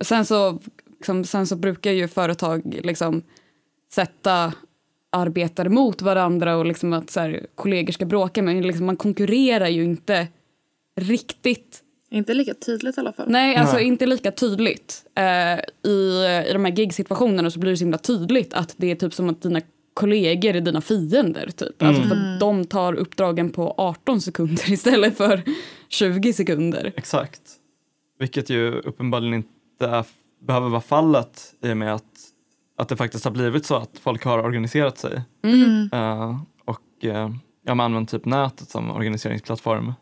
[0.00, 0.58] Sen så,
[0.98, 3.22] liksom, sen så brukar ju företag liksom
[3.92, 4.52] sätta
[5.18, 9.68] arbetare mot varandra och liksom att så här, kollegor ska bråka men liksom, man konkurrerar
[9.68, 10.28] ju inte
[10.96, 11.82] riktigt.
[12.10, 13.26] Inte lika tydligt i alla fall.
[13.28, 13.84] Nej, alltså Nej.
[13.84, 15.02] inte lika tydligt.
[15.14, 18.94] Eh, i, I de här gig-situationerna så blir det så himla tydligt att det är
[18.94, 19.60] typ som att dina
[19.94, 21.50] kollegor är dina fiender.
[21.56, 21.82] Typ.
[21.82, 25.42] Alltså för att de tar uppdragen på 18 sekunder istället för
[25.88, 26.92] 20 sekunder.
[26.96, 27.42] Exakt.
[28.18, 30.04] Vilket ju uppenbarligen inte är,
[30.46, 32.17] behöver vara fallet i och med att,
[32.78, 35.22] att det faktiskt har blivit så att folk har organiserat sig.
[35.92, 37.30] Eh, och uh,
[37.64, 39.92] jag har använt typ nätet som organiseringsplattform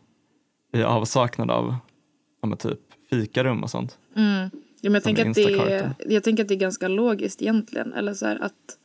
[0.73, 1.75] i avsaknad av
[2.41, 3.97] ja, typ fikarum och sånt.
[4.13, 7.93] Ja, men jag, tänker att det är, jag tänker att det är ganska logiskt egentligen.
[7.93, 8.77] Eller så här att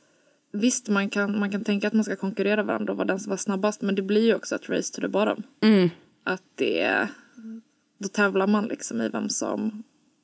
[0.54, 3.30] Visst, man kan, man kan tänka att man ska konkurrera varandra och vara den som
[3.30, 3.82] var snabbast.
[3.82, 5.42] Men det blir ju också ett race to the bottom.
[5.62, 5.90] Mm.
[6.24, 7.08] Att det,
[7.98, 9.82] då tävlar man liksom i vem som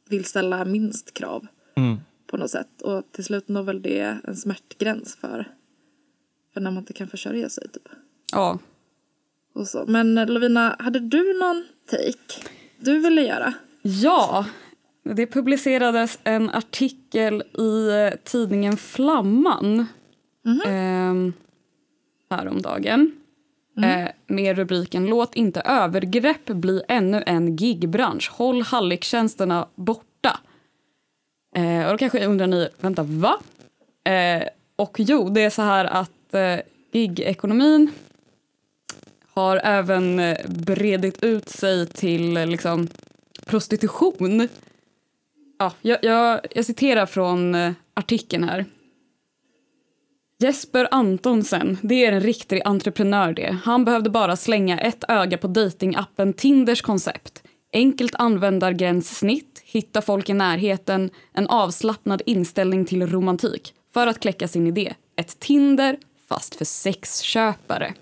[0.09, 1.47] vill ställa minst krav
[1.79, 1.97] Mm.
[2.31, 2.83] På något sätt.
[2.83, 5.49] Och till slut når väl det en smärtgräns för,
[6.55, 7.69] för när man inte kan försörja sig.
[7.69, 7.89] Typ.
[8.33, 8.59] Ja.
[9.55, 9.85] Och så.
[9.87, 12.49] Men eh, Lovina, hade du någon take
[12.79, 13.55] du ville göra?
[13.83, 14.47] Ja,
[15.03, 19.87] det publicerades en artikel i eh, tidningen Flamman
[20.67, 21.15] eh,
[22.31, 23.13] häromdagen
[23.83, 28.31] eh, med rubriken Låt inte övergrepp bli ännu en gigbransch.
[28.33, 30.08] Håll halliktjänsterna borta.
[31.59, 33.39] Eh, och då kanske undrar ni, vänta, va?
[34.05, 34.43] Eh,
[34.77, 36.57] och jo, det är så här att eh,
[36.93, 37.91] gigekonomin
[39.35, 42.89] har även eh, bredit ut sig till eh, liksom,
[43.47, 44.49] prostitution.
[45.59, 48.65] Ja, jag, jag, jag citerar från eh, artikeln här.
[50.41, 53.59] Jesper Antonsen, det är en riktig entreprenör det.
[53.65, 57.43] Han behövde bara slänga ett öga på datingappen Tinders koncept.
[57.73, 64.67] Enkelt användargränssnitt, hitta folk i närheten, en avslappnad inställning till romantik för att kläcka sin
[64.67, 64.95] idé.
[65.17, 65.99] Ett Tinder,
[66.29, 67.95] fast för sexköpare.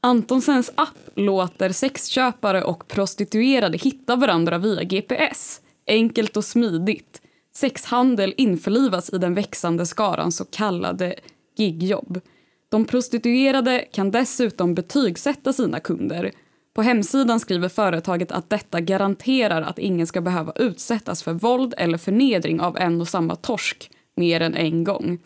[0.00, 5.60] Antonsens app låter sexköpare och prostituerade hitta varandra via GPS.
[5.86, 7.22] Enkelt och smidigt.
[7.56, 11.14] Sexhandel införlivas i den växande skaran så kallade
[11.56, 12.20] gigjobb.
[12.68, 16.32] De prostituerade kan dessutom betygsätta sina kunder.
[16.78, 21.98] På hemsidan skriver företaget att detta garanterar att ingen ska behöva utsättas för våld eller
[21.98, 25.18] förnedring av en och samma torsk mer än en gång.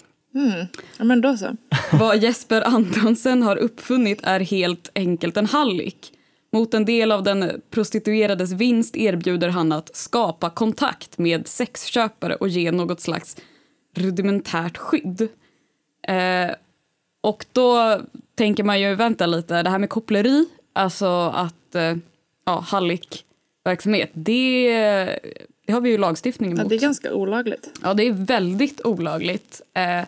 [0.98, 1.57] Ja, men då så.
[1.92, 6.12] Vad Jesper Antonsen har uppfunnit är helt enkelt en hallick.
[6.53, 12.48] Mot en del av den prostituerades vinst erbjuder han att skapa kontakt med sexköpare och
[12.48, 13.36] ge något slags
[13.96, 15.28] rudimentärt skydd.
[16.09, 16.50] Eh,
[17.20, 18.00] och då
[18.34, 21.95] tänker man ju, vänta lite, det här med koppleri, alltså att eh,
[22.45, 25.18] ja, hallickverksamhet, det,
[25.66, 26.68] det har vi ju lagstiftning Ja, emot.
[26.68, 27.70] det är ganska olagligt.
[27.83, 29.61] Ja, det är väldigt olagligt.
[29.75, 30.01] Eh,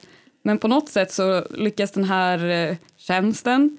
[0.42, 3.78] men på något sätt så lyckas den här eh, tjänsten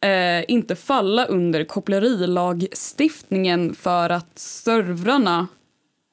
[0.00, 5.46] eh, inte falla under kopplerilagstiftningen för att servrarna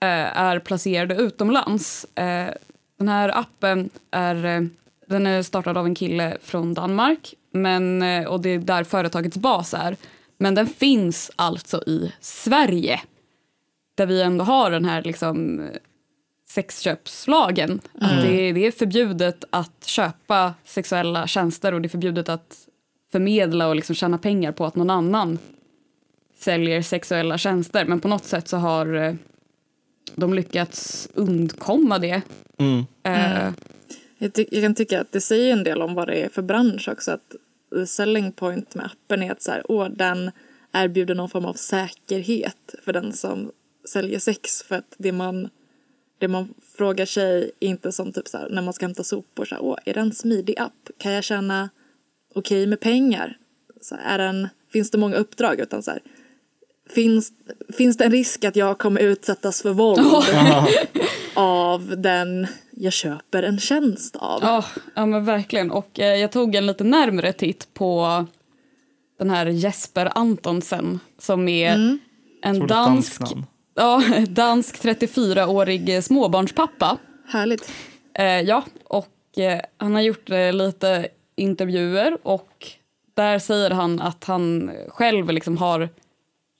[0.02, 2.06] eh, är placerade utomlands.
[2.98, 4.70] Den här appen är,
[5.08, 9.38] den är startad av en kille från Danmark men, eh, och det är där företagets
[9.38, 9.96] bas är.
[10.38, 13.02] Men den finns alltså i Sverige
[13.96, 15.66] där vi ändå har den här liksom, eh,
[16.50, 17.82] sexköpslagen.
[18.02, 22.68] Att det, det är förbjudet att köpa sexuella tjänster och det är förbjudet att
[23.12, 25.40] förmedla och liksom tjäna pengar på att någon annan
[26.40, 27.86] säljer sexuella tjänster.
[27.86, 29.14] Men på något sätt så har eh,
[30.16, 32.22] de lyckats undkomma det.
[32.58, 32.86] Mm.
[33.04, 33.54] Eh,
[34.18, 36.42] Jag, ty- jag kan tycka att det säger en del om vad det är för
[36.42, 37.12] bransch också.
[37.12, 37.36] Att
[37.88, 40.32] selling point med appen är att så här, åh, den
[40.74, 43.52] erbjuder någon form av säkerhet för den som
[43.90, 44.64] säljer sex.
[44.64, 45.50] För att det man,
[46.18, 49.46] det man frågar sig är inte som typ så här, när man ska hämta sopor.
[49.46, 50.90] Så här, åh, är det en smidig app?
[50.98, 51.70] Kan jag tjäna
[52.36, 53.38] okej med pengar?
[53.82, 55.60] Så här, är den, finns det många uppdrag?
[55.60, 56.00] Utan så här,
[56.90, 57.34] finns,
[57.78, 60.00] finns det en risk att jag kommer utsättas för våld
[61.36, 64.40] av den jag köper en tjänst av?
[64.44, 64.66] Ja,
[64.96, 65.72] ja men verkligen.
[65.72, 68.26] Och eh, jag tog en lite närmre titt på
[69.20, 71.72] den här Jesper Antonsen som är
[72.42, 73.22] en Otroligt dansk,
[73.76, 76.98] ja, dansk 34-årig småbarnspappa.
[77.28, 77.72] Härligt.
[78.14, 82.68] Eh, ja, och eh, han har gjort eh, lite intervjuer och
[83.14, 85.90] där säger han att han själv liksom har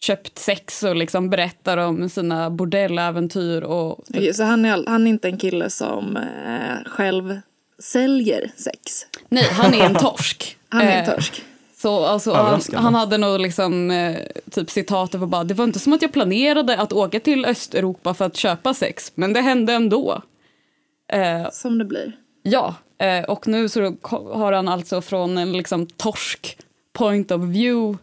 [0.06, 4.00] köpt sex och liksom berättar om sina bordelläventyr och
[4.34, 7.40] Så han är, han är inte en kille som eh, själv
[7.80, 9.06] säljer sex.
[9.30, 10.58] Nej, han är en torsk.
[10.70, 11.44] Han är en Eh, torsk.
[11.78, 14.16] Så alltså, han, han hade nog liksom, eh,
[14.52, 18.14] typ citatet var bara, det var inte som att jag planerade att åka till Östeuropa
[18.14, 20.22] för att köpa sex, men det hände ändå.
[21.14, 22.12] Eh, Som det blir.
[22.44, 23.82] ja, eh, och nu så
[24.34, 26.58] har han alltså från en liksom torsk
[26.94, 27.98] point of view,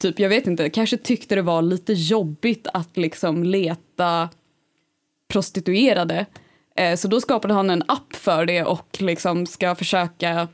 [0.00, 4.28] typ jag vet inte, kanske tyckte det var lite jobbigt att liksom leta
[5.28, 6.26] prostituerade.
[6.76, 10.48] Eh, så då skapade han en app för det och liksom ska försöka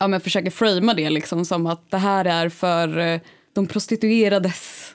[0.00, 3.20] ja, men försöker framea det liksom som att det här är för eh,
[3.52, 4.94] de prostituerades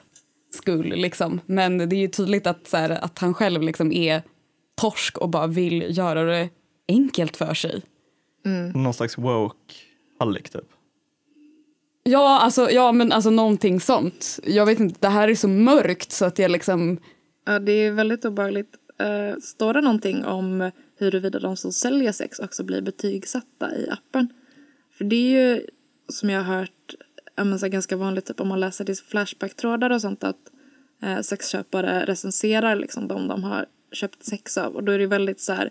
[0.54, 0.88] skull.
[0.88, 1.40] Liksom.
[1.46, 4.22] Men det är ju tydligt att, så här, att han själv liksom är
[4.80, 6.48] torsk och bara vill göra det
[6.88, 7.82] enkelt för sig.
[8.74, 9.74] Någon slags woke
[10.18, 10.64] hallick typ.
[12.04, 14.40] Ja, alltså, ja men alltså någonting sånt.
[14.44, 16.98] Jag vet inte, det här är så mörkt så att jag liksom...
[17.44, 18.74] Ja, det är väldigt obehagligt.
[19.02, 24.28] Uh, står det någonting om huruvida de som säljer sex också blir betygsatta i appen?
[24.98, 25.66] För det är ju,
[26.08, 26.94] som jag har hört,
[27.36, 30.50] men så ganska vanligt typ om man läser i Flashback-trådar och sånt att
[31.04, 34.76] uh, sexköpare recenserar liksom de de har köpt sex av.
[34.76, 35.70] Och då är det väldigt så här,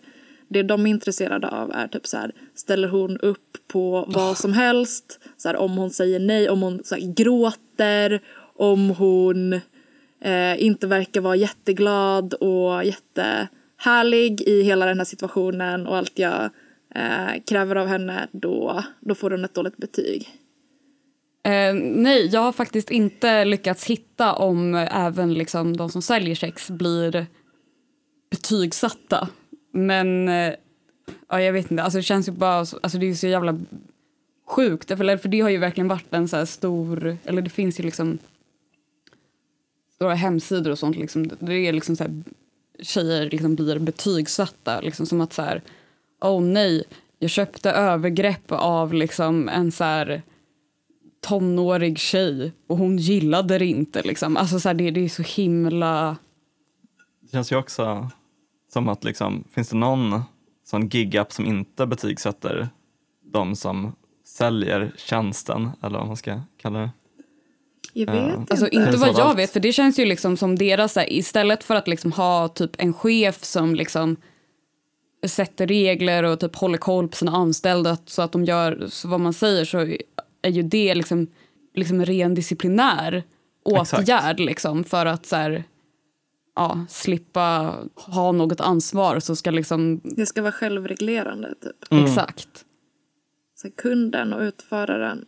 [0.52, 4.54] det de är intresserade av är typ så här, ställer hon upp på vad som
[4.54, 5.20] helst?
[5.38, 8.22] Så här, om hon säger nej, om hon så här, gråter,
[8.56, 9.54] om hon
[10.22, 16.50] eh, inte verkar vara jätteglad och jättehärlig i hela den här situationen och allt jag
[16.96, 20.30] eh, kräver av henne, då, då får hon ett dåligt betyg.
[21.44, 26.70] Eh, nej, jag har faktiskt inte lyckats hitta om även liksom, de som säljer sex
[26.70, 27.26] blir
[28.32, 29.28] betygsatta.
[29.72, 30.54] Men eh,
[31.30, 33.60] ja, jag vet inte, alltså, det känns ju bara så- alltså, det är så jävla
[34.48, 34.88] sjukt.
[34.88, 37.84] För, för det har ju verkligen varit en så här stor, eller det finns ju
[37.84, 38.18] liksom
[39.96, 40.98] stora hemsidor och sånt.
[40.98, 42.24] Liksom, det är liksom så här,
[42.80, 44.82] tjejer liksom blir betygsatta.
[44.82, 45.62] Liksom som att så här,
[46.22, 46.84] oh nej,
[47.20, 50.22] jag köpte övergrepp av liksom en så här
[51.22, 54.02] tonårig tjej och hon gillade det inte.
[54.02, 54.38] Liksom.
[54.38, 56.18] Alltså så här, det, det är så himla...
[57.22, 58.10] Det känns ju också
[58.74, 60.22] som att liksom, finns det någon
[60.66, 62.70] sån gig-app som inte betygsätter
[63.32, 63.96] de som
[64.26, 66.90] säljer tjänsten, eller vad man ska kalla det.
[67.94, 68.36] Jag vet Ja.
[68.36, 68.54] inte.
[68.54, 71.76] Alltså inte vad jag vet, för det känns ju liksom som deras, här, istället för
[71.76, 74.16] att liksom ha typ en chef som liksom
[75.28, 79.20] sätter regler och typ håller koll på sina anställda så att de gör så vad
[79.20, 79.78] man säger så
[80.42, 81.28] är ju det liksom,
[81.76, 83.24] liksom en ren disciplinär
[83.64, 85.64] åtgärd liksom för att så här,
[86.56, 92.04] ja, slippa ha något ansvar så ska liksom, Det ska vara självreglerande typ.
[92.08, 92.66] exakt.
[93.56, 95.26] Så kunden och utföraren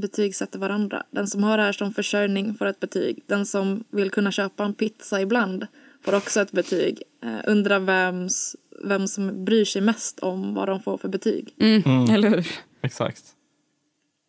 [0.00, 1.02] betygsätter varandra.
[1.10, 3.24] Den som har det här som försörjning får ett betyg.
[3.26, 5.66] Den som vill kunna köpa en pizza ibland
[6.04, 7.02] får också ett betyg.
[7.24, 11.54] Eh, undrar vems, vem som bryr sig mest om vad de får för betyg.
[11.60, 12.46] Mm, Eller hur?
[12.82, 13.22] Exakt.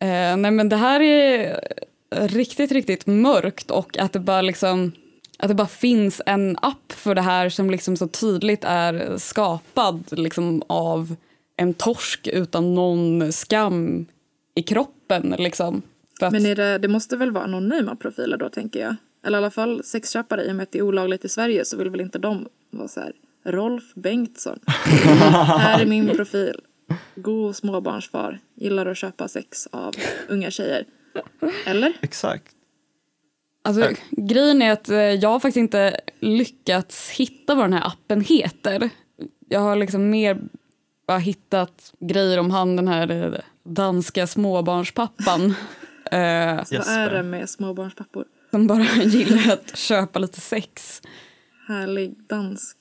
[0.00, 1.60] Eh, nej men det här är
[2.10, 4.92] riktigt, riktigt mörkt och att det bara liksom
[5.38, 10.04] att det bara finns en app för det här som liksom så tydligt är skapad
[10.10, 11.16] liksom av
[11.56, 14.06] en torsk utan någon skam
[14.54, 15.34] i kroppen.
[15.38, 15.82] Liksom.
[16.20, 18.96] Att, Men är det, det måste väl vara anonyma profiler då tänker jag.
[19.26, 21.76] Eller i alla fall sexköpare i och med att det är olagligt i Sverige så
[21.76, 23.12] vill väl inte de vara så här
[23.44, 24.58] Rolf Bengtsson.
[24.66, 26.60] här är min profil.
[27.14, 28.40] God småbarnsfar.
[28.54, 29.94] Gillar att köpa sex av
[30.28, 30.84] unga tjejer.
[31.66, 31.92] Eller?
[32.00, 32.54] Exakt.
[33.64, 38.20] Alltså, grejen är att eh, jag har faktiskt inte lyckats hitta vad den här appen
[38.20, 38.90] heter.
[39.48, 40.40] Jag har liksom mer
[41.06, 45.44] bara hittat grejer om han den här eh, danska småbarnspappan.
[46.10, 48.24] eh, Så vad är det med småbarnspappor?
[48.50, 51.02] som bara gillar att köpa lite sex.
[51.68, 52.76] Härlig dansk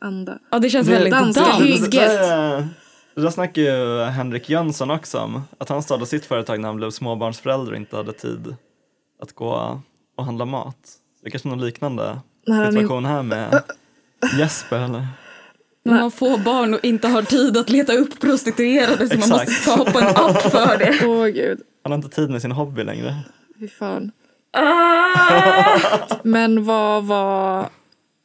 [0.00, 0.38] anda.
[0.50, 1.90] Ja, det känns Det- väldigt danska danskt.
[1.90, 2.68] Det,
[3.22, 5.42] där snackar ju Henrik Jönsson också om.
[5.58, 8.56] Att han startade sitt företag när han blev småbarnsförälder och inte hade tid
[9.22, 9.80] att gå
[10.18, 10.76] och handla mat.
[11.22, 13.62] Det är kanske är någon liknande situation här med
[14.38, 15.06] Jesper eller?
[15.82, 19.46] När man får barn och inte har tid att leta upp prostituerade så man måste
[19.46, 21.06] skapa en app för det.
[21.06, 21.60] Åh gud.
[21.82, 23.14] Han har inte tid med sin hobby längre.
[23.60, 24.12] Fy fan.
[26.22, 27.68] Men vad var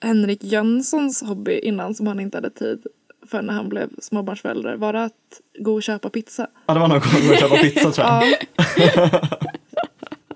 [0.04, 2.88] Henrik Jönssons hobby innan som han inte hade tid
[3.28, 4.76] för när han blev småbarnsförälder?
[4.76, 6.48] Var det att gå och köpa pizza?
[6.66, 8.24] Ja, det var nog att gå och köpa pizza tror jag.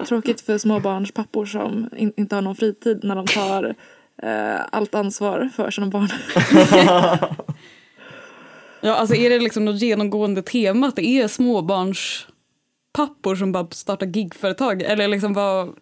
[0.07, 3.75] Tråkigt för småbarnspappor som in, inte har någon fritid när de tar
[4.23, 6.09] eh, allt ansvar för sina barn.
[8.81, 14.07] Ja, alltså är det liksom något genomgående tema att det är småbarnspappor som bara startar
[14.07, 14.81] gigföretag?
[14.81, 15.75] Eller liksom vad,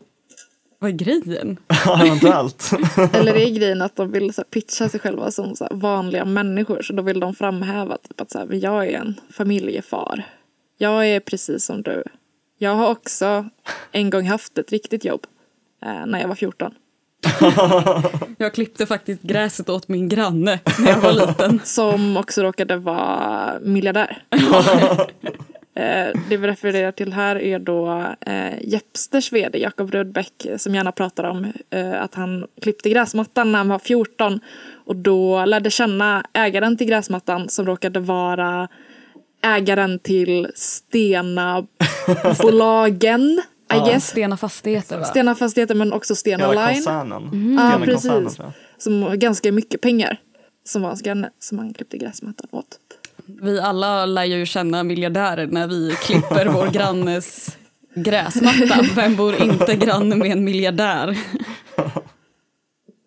[0.79, 1.59] vad är grejen?
[2.01, 2.71] Eventuellt.
[3.13, 6.25] Eller är grejen att de vill så här, pitcha sig själva som så här, vanliga
[6.25, 10.23] människor så då vill de framhäva typ, att så här, jag är en familjefar.
[10.77, 12.03] Jag är precis som du.
[12.57, 13.49] Jag har också
[13.91, 15.27] en gång haft ett riktigt jobb
[15.85, 16.73] eh, när jag var 14.
[18.37, 21.59] Jag klippte faktiskt gräset åt min granne när jag var liten.
[21.63, 24.23] Som också råkade vara miljardär.
[25.77, 30.91] Eh, Det vi refererar till här är då eh, Jepsters vd Jakob Rudbeck som gärna
[30.91, 34.39] pratar om eh, att han klippte gräsmattan när han var 14
[34.85, 38.67] och då lärde känna ägaren till gräsmattan som råkade vara
[39.45, 43.41] ägaren till Stena-bolagen,
[43.73, 44.07] I guess.
[44.07, 45.03] Stena Fastigheter va?
[45.05, 46.75] Stena Fastigheter men också Stena Hela Line.
[46.75, 47.55] koncernen.
[47.59, 48.41] Ja, Stena-koncernen, precis.
[48.77, 50.17] Som har ganska mycket pengar.
[50.67, 52.67] Som var hans granne som han klippte gräsmattan åt.
[53.41, 57.57] Vi alla lär ju känna miljardärer när vi klipper vår grannes
[57.95, 58.85] gräsmatta.
[58.95, 61.17] Vem bor inte granne med en miljardär?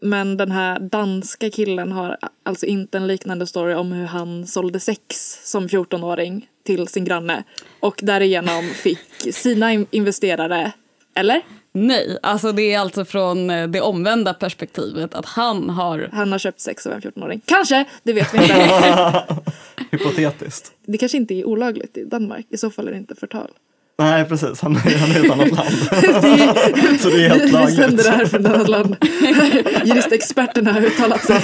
[0.01, 4.81] Men den här danska killen har alltså inte en liknande story om hur han sålde
[4.81, 7.45] sex som 14-åring till sin granne.
[7.81, 10.73] Och därigenom fick sina in- investerare,
[11.15, 11.43] eller?
[11.73, 16.39] Nej, alltså det är alltså från eh, det omvända perspektivet att han har Han har
[16.39, 17.41] köpt sex av en 14-åring.
[17.45, 19.25] Kanske, det vet vi inte.
[19.91, 20.73] Hypotetiskt.
[20.87, 22.47] Det kanske inte är olagligt i Danmark.
[22.51, 23.51] I så fall är det inte förtal.
[23.99, 24.61] Nej, precis.
[24.61, 25.71] Han är, han är i ett annat land.
[27.01, 27.77] Så det är helt Vi lagligt.
[27.77, 28.97] sänder det här från ett annat land.
[29.85, 31.41] Juristexperterna har uttalat sig.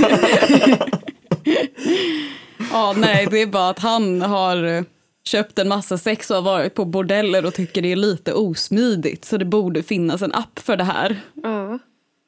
[2.73, 4.83] Ja, nej, det är bara att han har eh,
[5.25, 9.25] köpt en massa sex och har varit på bordeller och tycker det är lite osmidigt.
[9.25, 11.21] Så det borde finnas en app för det här.
[11.43, 11.79] Ja.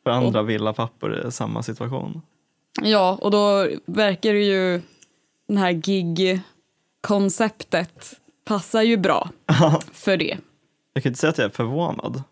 [0.04, 2.22] För andra villapappor i samma situation.
[2.82, 4.80] Ja, och då verkar det ju
[5.48, 8.12] den här gig-konceptet
[8.46, 9.30] passar ju bra
[9.92, 10.38] för det.
[10.92, 12.22] Jag kan inte säga att jag är förvånad.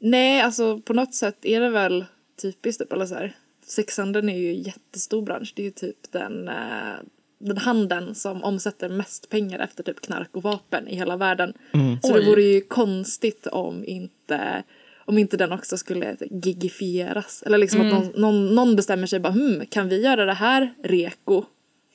[0.00, 2.04] Nej, alltså på något sätt är det väl
[2.42, 2.82] typiskt.
[2.82, 3.36] Typ, eller så här.
[3.66, 5.52] Sexhandeln är ju en jättestor bransch.
[5.56, 6.94] Det är ju typ den, eh,
[7.38, 11.52] den handeln som omsätter mest pengar efter typ knark och vapen i hela världen.
[12.02, 12.26] Så det Oj.
[12.26, 14.62] vore ju konstigt om inte,
[15.04, 17.42] om inte den också skulle gigifieras.
[17.46, 20.74] Eller liksom att någon, någon, någon bestämmer sig bara, hmm, kan vi göra det här
[20.82, 21.44] reko?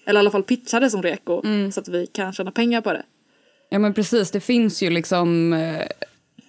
[0.05, 1.41] Eller i alla fall pitcha det som reko
[1.71, 3.03] så att vi kan tjäna pengar på det.
[3.73, 5.87] Ja men precis, det finns ju liksom eh,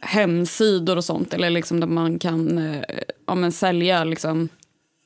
[0.00, 2.82] hemsidor och sånt eller liksom där man kan eh,
[3.26, 4.48] ja, men sälja liksom,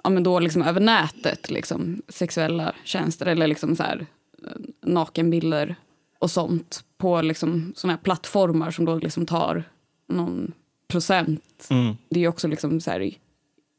[0.04, 4.06] ja, men då liksom över nätet liksom, sexuella tjänster eller liksom så här,
[4.44, 4.52] eh,
[4.82, 5.76] nakenbilder
[6.18, 9.64] och sånt på liksom såna här plattformar som då liksom tar
[10.08, 10.52] någon
[10.88, 11.66] procent.
[11.70, 11.96] Mm.
[12.08, 13.10] Det är ju också liksom så här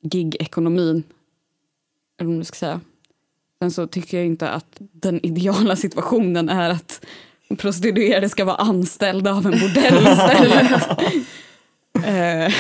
[0.02, 1.04] gig-ekonomin.
[2.18, 2.82] Eller vad man ska säga.
[3.62, 7.06] Sen så tycker jag inte att den ideala situationen är att
[7.58, 10.72] prostituerade ska vara anställda av en bordell istället.
[12.06, 12.54] eh,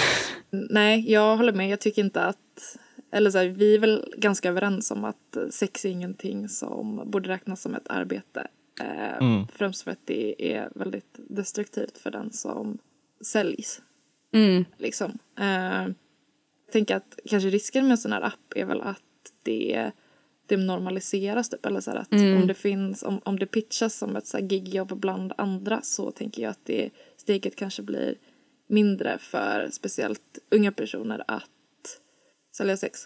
[0.51, 1.69] Nej, jag håller med.
[1.69, 2.37] Jag tycker inte att
[3.11, 7.29] eller så här, vi är väl ganska överens om att sex är ingenting som borde
[7.29, 8.47] räknas som ett arbete.
[8.81, 9.47] Eh, Mm.
[9.47, 12.77] Främst för att det är väldigt destruktivt för den som
[13.25, 13.81] säljs.
[14.33, 14.65] Mm.
[14.77, 15.19] Liksom.
[15.39, 15.83] Eh,
[16.65, 18.99] jag tänker att kanske risken med en sån här app är väl att
[19.43, 19.91] det,
[20.49, 21.65] det normaliseras typ.
[21.65, 24.45] Eller så här att om det finns, om, om det pitchas som ett så här
[24.45, 28.15] gigjobb bland andra så tänker jag att det steget kanske blir
[28.69, 31.49] mindre för speciellt unga personer att
[32.57, 32.99] sälja sex.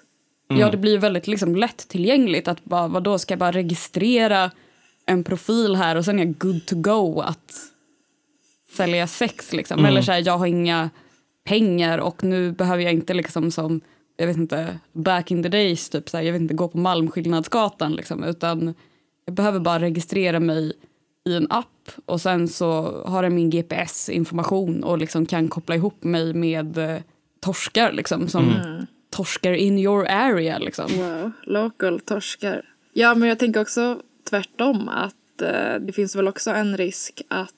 [0.47, 4.51] Ja, det blir väldigt liksom lättillgängligt att bara, vadå, ska jag bara registrera
[5.05, 7.53] en profil här och sen är jag good to go att
[8.77, 9.85] sälja sex liksom.
[9.85, 10.89] Eller så här, jag har inga
[11.43, 13.81] pengar och nu behöver jag inte liksom som,
[14.18, 16.78] jag vet inte, back in the days typ så här, jag vet inte, gå på
[16.78, 18.74] Malmskillnadsgatan liksom, utan
[19.26, 20.74] jag behöver bara registrera mig
[21.26, 26.03] i en app och sen så har den min GPS-information och liksom kan koppla ihop
[26.03, 27.01] mig med eh,
[27.39, 28.53] torskar liksom som
[29.09, 30.86] torskar in your area liksom.
[30.97, 32.70] Wow, local torskar.
[32.93, 37.53] Ja, men jag tänker också tvärtom att eh, det finns väl också en risk att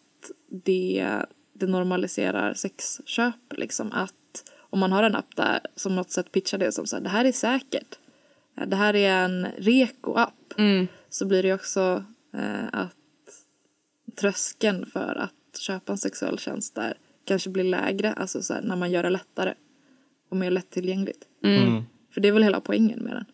[0.49, 1.09] det,
[1.53, 3.35] det normaliserar sexköp.
[3.57, 4.13] Liksom att
[4.75, 7.09] om man har en app där som något sätt pitchar det som så här, det
[7.09, 7.99] här är säkert.
[8.57, 10.53] Eh, Det här är en reko-app.
[11.09, 12.03] Så blir det också
[12.33, 12.95] eh, att
[14.15, 18.13] tröskeln för att köpa en sexuell tjänst där kanske blir lägre.
[18.13, 19.53] Alltså så här, när man gör det lättare
[20.29, 21.25] och mer lättillgängligt.
[22.13, 23.25] För det är väl hela poängen med den.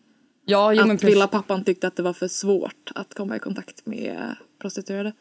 [0.44, 3.86] Ja, jo, att lilla pappan tyckte att det var för svårt att komma i kontakt
[3.86, 5.12] med prostituerade.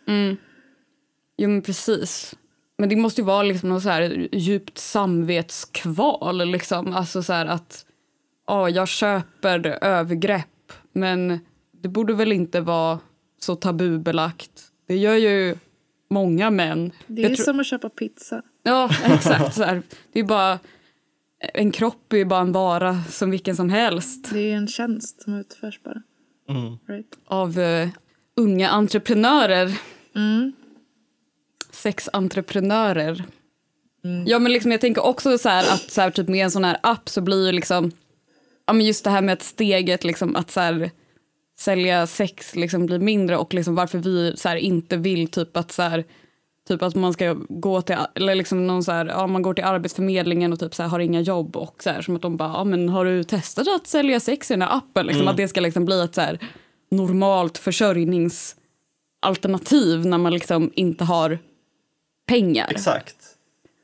[1.37, 2.35] Jo, men precis.
[2.81, 6.47] Men det måste ju vara liksom något så här djupt samvetskval.
[6.47, 6.93] Liksom.
[6.93, 7.85] Alltså så här att
[8.47, 11.39] ja, jag köper övergrepp men
[11.81, 12.99] det borde väl inte vara
[13.39, 14.51] så tabubelagt.
[14.87, 15.55] Det gör ju
[16.09, 16.91] många män.
[17.07, 18.41] Det Jag är tror- som att köpa pizza.
[18.63, 19.55] Ja, exakt.
[19.55, 19.81] Så här.
[20.13, 20.59] Det är bara,
[21.53, 25.21] en kropp är ju bara en vara som vilken som helst Det är en tjänst
[25.21, 26.01] som utförs bara.
[26.49, 26.77] Mm.
[26.87, 27.17] Right?
[27.25, 27.89] av eh,
[28.35, 29.77] unga entreprenörer.
[30.15, 30.53] Mm.
[31.81, 33.23] Sexentreprenörer.
[34.25, 36.63] Ja, men liksom, jag tänker också så här att så här, typ med en sån
[36.63, 37.91] här app så blir ju liksom,
[38.65, 40.91] ja, men just det här med att steget liksom, att så här,
[41.59, 45.71] sälja sex liksom, blir mindre och liksom, varför vi så här, inte vill typ att
[45.71, 46.03] så här,
[46.67, 49.63] Typ att man ska gå till, eller liksom någon så här, ja, man går till
[49.63, 52.49] arbetsförmedlingen och typ så här, har inga jobb och så här, som att de bara,
[52.49, 55.05] ja, men har du testat att sälja sex i den här appen?
[55.05, 56.39] Liksom, Att det ska liksom bli ett så här
[56.91, 61.39] normalt försörjningsalternativ när man liksom inte har
[62.31, 62.67] pengar.
[62.71, 63.17] Exakt.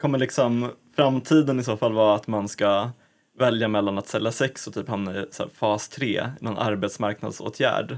[0.01, 2.89] Kommer liksom framtiden i så fall vara att man ska
[3.39, 7.97] välja mellan att sälja sex och typ hamna i så här fas 3, någon arbetsmarknadsåtgärd?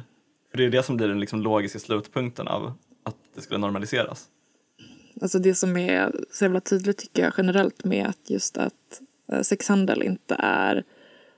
[0.51, 2.73] För det är det som blir den liksom logiska slutpunkten av
[3.03, 4.25] att det skulle normaliseras.
[5.21, 9.41] Alltså det som är så jävla tydligt tycker jag generellt med att just att eh,
[9.41, 10.83] sexhandel inte är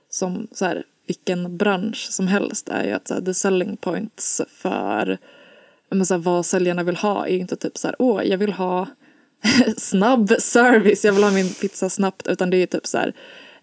[0.08, 4.42] som så här, vilken bransch som helst är ju att så här, the selling points
[4.48, 5.18] för
[5.94, 8.38] men så här, vad säljarna vill ha är ju inte typ så här, åh, jag
[8.38, 8.86] vill ha
[9.76, 13.12] snabb service, jag vill ha min pizza snabbt, utan det är ju typ så här,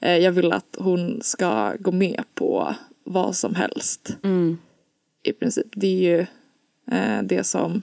[0.02, 4.18] eh, jag vill att hon ska gå med på vad som helst.
[5.24, 6.20] I princip, det är ju
[6.92, 7.82] eh, det som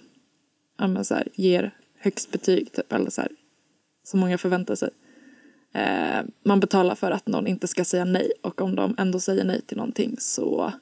[0.78, 3.30] ja, så här, ger högst betyg, typ, eller så här,
[4.04, 4.90] som många förväntar sig.
[5.74, 9.44] Eh, man betalar för att någon inte ska säga nej och om de ändå säger
[9.44, 10.72] nej till någonting så,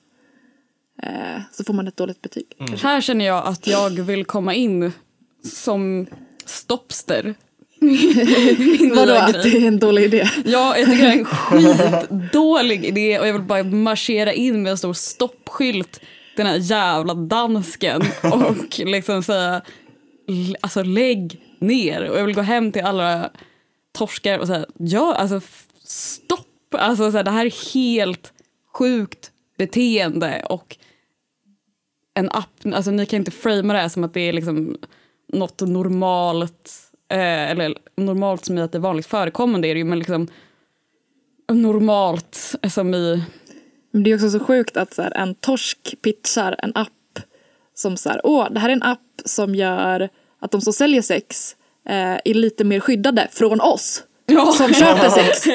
[1.03, 2.55] eh, så får man ett dåligt betyg.
[2.59, 2.87] kanske.
[2.87, 4.93] Här känner jag att jag vill komma in
[5.43, 6.07] som
[6.47, 7.35] stoppster.
[7.79, 10.29] Min Vadå, att det är en dålig idé?
[10.45, 13.19] Ja, jag tycker det är en skitdålig idé.
[13.19, 16.01] Och jag vill bara marschera in med en stor stoppskylt
[16.37, 19.63] den här jävla dansken och liksom säga
[20.61, 22.11] alltså lägg ner.
[22.11, 23.31] Och jag vill gå hem till alla
[23.93, 25.41] torskar och säga ja, alltså
[25.85, 28.33] stopp, alltså så här, det här är helt
[28.73, 30.77] sjukt beteende och
[32.15, 34.77] en app, alltså ni kan inte framea det här som att det är liksom
[35.35, 36.71] något normalt,
[37.11, 40.29] eh, eller normalt som i att det är vanligt förekommande är det ju, men liksom
[41.53, 43.23] normalt som i,
[43.91, 46.89] Men det är också så sjukt att så här, en torsk pitchar en app
[47.75, 50.09] som så här, åh, det här är en app som gör
[50.41, 51.57] att de som säljer sex
[51.89, 54.53] eh, är lite mer skyddade från oss Ja.
[54.53, 55.47] som köper sex.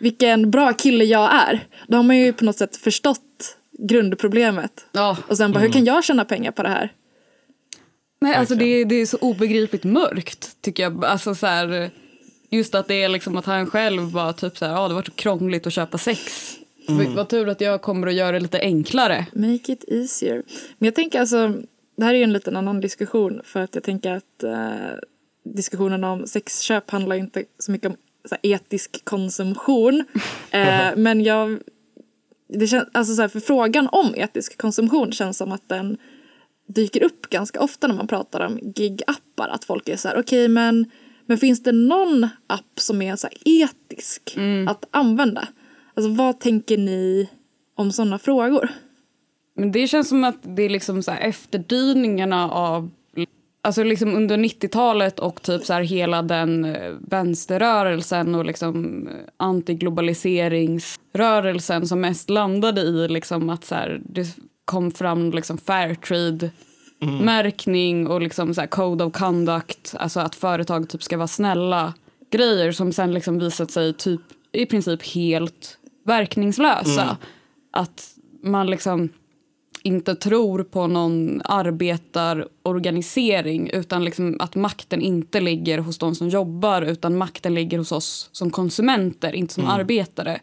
[0.00, 1.60] Vilken bra kille jag är.
[1.88, 4.86] Då har man ju på något sätt förstått grundproblemet.
[4.92, 5.16] ja.
[5.28, 6.92] Och sen bara, hur kan jag tjäna pengar på det här?
[8.20, 11.04] Nej, alltså det, är- det är så obegripligt mörkt tycker jag.
[11.04, 11.90] Alltså så här,
[12.50, 15.02] just att det är liksom att han själv bara typ så här, ja det var
[15.02, 16.56] så krångligt att köpa sex.
[16.88, 17.14] Mm.
[17.14, 19.26] Vad tur att jag kommer att göra det lite enklare.
[19.32, 20.42] Make it easier.
[20.78, 21.54] Men jag tänker alltså,
[21.96, 24.98] det här är ju en liten annan diskussion för att jag tänker att eh,
[25.44, 27.96] diskussionen om sexköp handlar inte så mycket om
[28.28, 30.04] så här, etisk konsumtion.
[30.52, 31.58] Eh, men jag,
[32.48, 35.96] det känns, alltså så här, för frågan om etisk konsumtion känns som att den
[36.74, 39.48] dyker upp ganska ofta när man pratar om gig-appar.
[39.48, 40.90] Att folk är så här, okej men,
[41.26, 44.36] men finns det någon app som är så etisk
[44.68, 45.48] att använda?
[45.94, 47.28] Alltså vad tänker ni
[47.74, 48.68] om sådana frågor?
[49.56, 52.90] Men det känns som att det är liksom så här efterdyningarna av
[53.62, 59.14] Alltså liksom under 90-talet och typ så här hela den eh, vänsterrörelsen och liksom eh,
[59.36, 64.26] antiglobaliseringsrörelsen som mest landade i liksom att så här, det
[64.64, 71.16] kom fram liksom Fairtrade-märkning och liksom så code of conduct, alltså att företag typ ska
[71.16, 71.94] vara snälla
[72.30, 74.20] grejer som sen liksom visat sig typ
[74.52, 77.16] i princip helt verkningslösa.
[77.72, 79.08] Att man liksom
[79.82, 86.82] inte tror på någon arbetarorganisering utan liksom att makten inte ligger hos de som jobbar
[86.82, 90.40] utan makten ligger hos oss som konsumenter, inte som arbetare.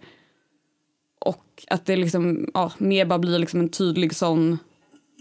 [1.58, 4.58] Och att det liksom, ja, mer bara blir liksom en tydlig sån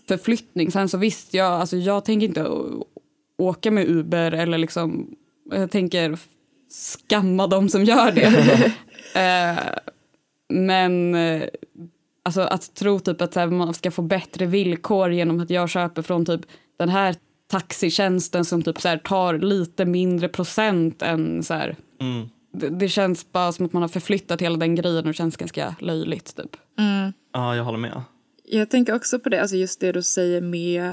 [0.09, 0.71] förflyttning.
[0.71, 2.51] Sen så visst, jag, alltså jag tänker inte
[3.39, 5.17] åka med Uber eller liksom,
[5.51, 6.19] jag tänker
[7.09, 8.27] skamma de som gör det.
[9.21, 9.65] eh,
[10.49, 11.43] men eh,
[12.23, 16.03] alltså att tro typ att här, man ska få bättre villkor genom att jag köper
[16.03, 16.41] från typ
[16.77, 17.17] den här
[17.51, 21.77] taxitjänsten som typ så här, tar lite mindre procent än så här.
[22.01, 22.29] Mm.
[22.57, 25.37] Det, det känns bara som att man har förflyttat hela den grejen och det känns
[25.37, 26.57] ganska löjligt typ.
[27.33, 28.03] Ja, jag håller med.
[28.45, 30.85] Jag tänker också på det, alltså just det du säger med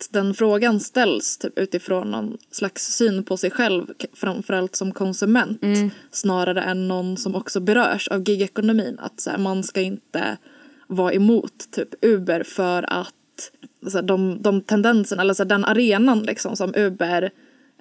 [0.00, 5.60] att den frågan ställs typ utifrån någon slags syn på sig själv, framförallt som konsument,
[6.10, 8.98] snarare än någon som också berörs av gigekonomin.
[8.98, 10.36] Att så här, man ska inte
[10.86, 13.14] vara emot typ Uber för att
[13.90, 17.30] så här, de, de tendenserna, eller så här, den arenan liksom som Uber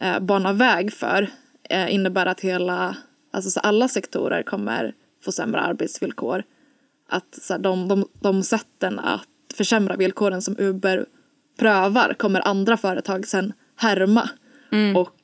[0.01, 1.29] eh, banar väg för
[1.69, 2.95] eh, innebär att hela,
[3.31, 6.43] alltså så alla sektorer kommer få sämre arbetsvillkor
[7.09, 11.05] att så här, de, de, de sätten att försämra villkoren som Uber
[11.59, 14.29] prövar kommer andra företag sen härma.
[14.95, 15.19] Och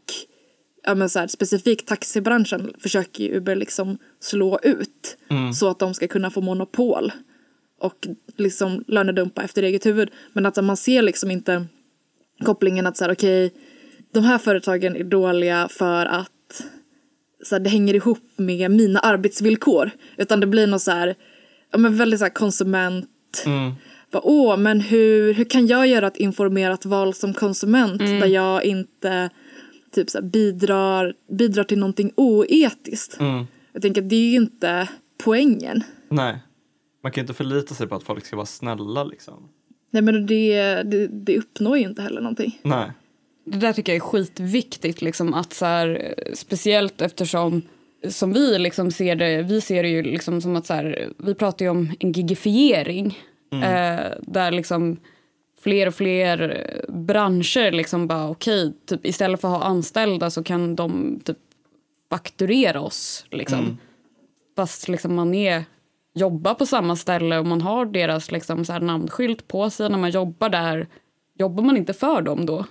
[0.83, 5.17] ja, men så här, specifikt taxibranschen försöker ju Uber liksom slå ut
[5.53, 7.11] så att de ska kunna få monopol
[7.79, 10.11] och liksom lönedumpa efter eget huvud.
[10.33, 11.65] Men att man ser liksom inte
[12.43, 13.53] kopplingen att så här, okej,
[14.11, 16.63] de här företagen är dåliga för att
[17.43, 19.91] så här, det hänger ihop med mina arbetsvillkor.
[20.17, 21.15] Utan det blir något så här,
[21.71, 23.43] ja, men väldigt så här konsument.
[24.11, 28.63] Bara, Åh, men hur, hur kan jag göra ett informerat val som konsument där jag
[28.63, 29.29] inte
[29.91, 33.17] typ så här, bidrar, bidrar till någonting oetiskt?
[33.73, 34.89] Jag tänker att det är ju inte
[35.23, 35.83] poängen.
[36.09, 36.37] Nej,
[37.03, 39.49] man kan ju inte förlita sig på att folk ska vara snälla liksom.
[39.91, 42.59] Nej men det, det, det uppnår ju inte heller någonting.
[42.63, 42.91] Nej.
[43.45, 47.61] Det där tycker jag är skitviktigt, liksom, att så här, speciellt eftersom
[48.09, 51.35] som vi liksom ser det, vi ser det ju liksom som att så här, vi
[51.35, 53.19] pratar ju om en gigifiering
[53.51, 54.97] eh, där liksom
[55.63, 60.75] fler och fler branscher liksom bara okej, typ istället för att ha anställda så kan
[60.75, 61.37] de typ
[62.09, 63.77] fakturera oss liksom.
[64.55, 65.63] Fast liksom man är,
[66.13, 69.97] jobbar på samma ställe och man har deras liksom så här namnskylt på sig när
[69.97, 70.87] man jobbar där.
[71.39, 72.65] Jobbar man inte för dem då?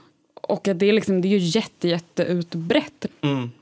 [0.49, 3.07] Och att det är, liksom, det är ju jätte, jätte utbrett.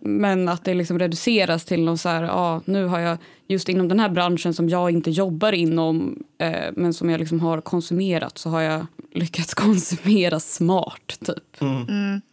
[0.01, 3.19] Men att det liksom reduceras till någon så här, ja, nu har jag
[3.49, 7.41] just inom den här branschen som jag inte jobbar inom eh, men som jag liksom
[7.41, 11.57] har konsumerat så har jag lyckats konsumera smart typ.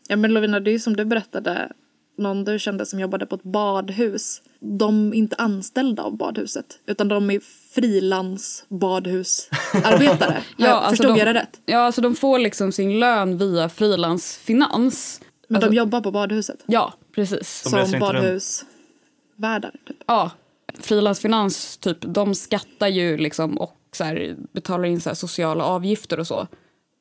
[0.08, 1.72] Ja men Lovina, det är ju som du berättade,
[2.18, 4.42] någon du kände som jobbade på ett badhus.
[4.60, 7.40] De är inte anställda av badhuset, utan de är
[7.78, 10.42] frilansbadhusarbetare.
[10.58, 11.62] Ja, alltså Förstod de- jag det rätt?
[11.66, 15.22] Ja, alltså de får liksom sin lön via frilansfinans.
[15.48, 16.64] Men Alltså- de jobbar på badhuset.
[16.66, 17.64] Ja, precis.
[17.64, 19.72] De som badhusvärdar.
[19.88, 19.98] Typ.
[20.08, 20.32] Ja,
[20.80, 26.20] frilansfinans, typ, de skattar ju liksom och så här, betalar in så här, sociala avgifter
[26.20, 26.48] och så.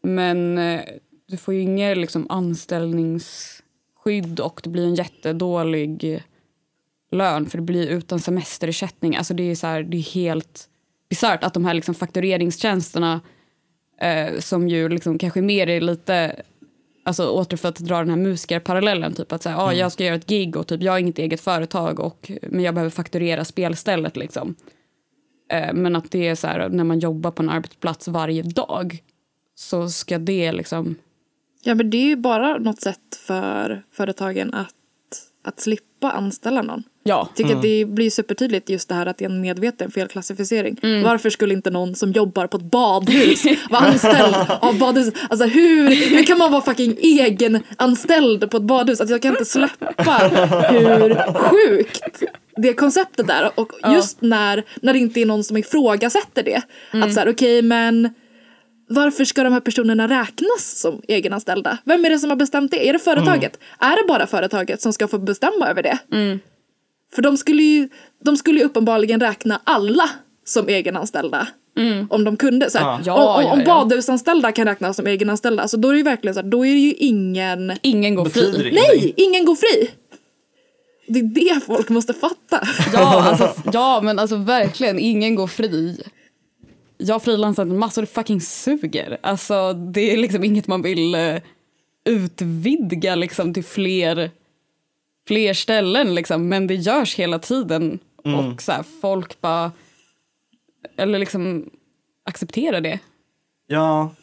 [0.03, 0.81] Men eh,
[1.29, 6.21] du får ju inget liksom, anställningsskydd och det blir en jättedålig eh,
[7.17, 9.17] lön för det blir utan semesterersättning.
[9.17, 10.69] Alltså det är så här, det är helt
[11.09, 13.21] bisarrt att de här liksom, faktureringstjänsterna
[14.01, 16.43] eh, som ju liksom kanske mer är lite
[17.05, 20.15] Alltså åter för att dra den här musikerparallellen, typ att säga, ah, jag ska göra
[20.15, 24.17] ett gig och typ jag har inget eget företag och, men jag behöver fakturera spelstället
[24.17, 24.55] liksom.
[25.53, 29.03] Eh, men att det är så här, när man jobbar på en arbetsplats varje dag
[29.55, 30.97] så ska det liksom,
[31.63, 34.76] Ja men det är ju bara något sätt för företagen att
[35.47, 36.83] att slippa anställa någon.
[37.03, 37.29] Ja.
[37.29, 40.79] Jag tycker att det blir supertydligt just det här att det är en medveten felklassificering.
[41.05, 45.15] Varför skulle inte någon som jobbar på ett badhus vara anställd av badhus?
[45.31, 49.01] Alltså hur, hur kan man vara fucking egenanställd på ett badhus?
[49.01, 50.19] Alltså jag kan inte släppa
[50.71, 52.23] hur sjukt
[52.57, 53.51] det konceptet är.
[53.55, 56.63] Och just när, när det inte är någon som ifrågasätter det.
[56.91, 58.15] Att så här, okej men
[58.89, 61.79] varför ska de här personerna räknas som egenanställda?
[61.85, 62.89] Vem är det som har bestämt det?
[62.89, 63.59] Är det företaget?
[63.79, 65.99] Är det bara företaget som ska få bestämma över det?
[67.15, 67.89] För de skulle ju,
[68.25, 70.11] de skulle ju uppenbarligen räkna alla
[70.45, 71.49] som egenanställda.
[72.11, 72.71] Om de kunde.
[72.71, 73.01] Så här, Ja.
[73.05, 73.67] Ja, om, om, ja, om ja.
[73.67, 76.73] badhusanställda kan räknas som egenanställda, alltså då är det ju verkligen så här, då är
[76.73, 77.73] det ju ingen...
[77.83, 78.71] Ingen går fri.
[78.73, 79.91] Nej, ingen går fri!
[81.09, 82.69] Det är det folk måste fatta.
[82.93, 86.03] Ja, alltså, ja, men alltså verkligen, ingen går fri.
[86.99, 89.19] Jag har frilansat massor, det fucking suger.
[89.23, 91.37] Alltså det är liksom inget man vill eh,
[92.05, 94.31] utvidga liksom till fler,
[95.29, 96.49] fler ställen liksom.
[96.49, 97.99] Men det görs hela tiden.
[98.17, 99.73] Och så här, folk bara,
[100.97, 101.71] eller liksom
[102.25, 102.99] accepterar det.
[103.67, 104.15] Ja,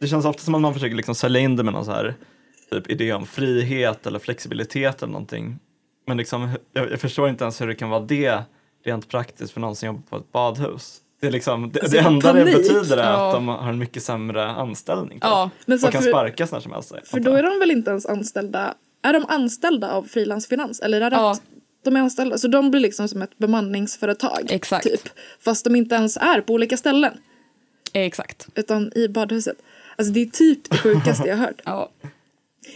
[0.00, 2.14] det känns ofta som att man försöker liksom sälja in det med någon så här
[2.70, 5.58] typ idé om frihet eller flexibilitet eller någonting.
[6.06, 8.42] Men liksom, jag, jag förstår inte ens hur det kan vara det
[8.84, 11.00] rent praktiskt för någon som jobbar på ett badhus.
[11.20, 12.56] Det, är liksom, det, Alltså, det enda det panik.
[12.56, 13.28] betyder är Ja.
[13.28, 15.18] att de har en mycket sämre anställning.
[15.22, 16.92] Ja, Men så och kan för- sparkas när som helst.
[17.04, 20.80] För då är de väl inte ens anställda, är de anställda av frilansfinans?
[20.80, 21.30] Eller är det Ja.
[21.32, 21.42] att
[21.84, 22.38] de är anställda?
[22.38, 24.46] Så de blir liksom som ett bemanningsföretag.
[24.50, 24.84] Exakt.
[24.86, 25.08] Typ.
[25.40, 27.12] Fast de inte ens är på olika ställen.
[27.92, 28.48] exakt.
[28.54, 29.56] Utan i badhuset.
[29.96, 31.60] Alltså det är typ det sjukaste jag har hört.
[31.64, 31.90] Ja.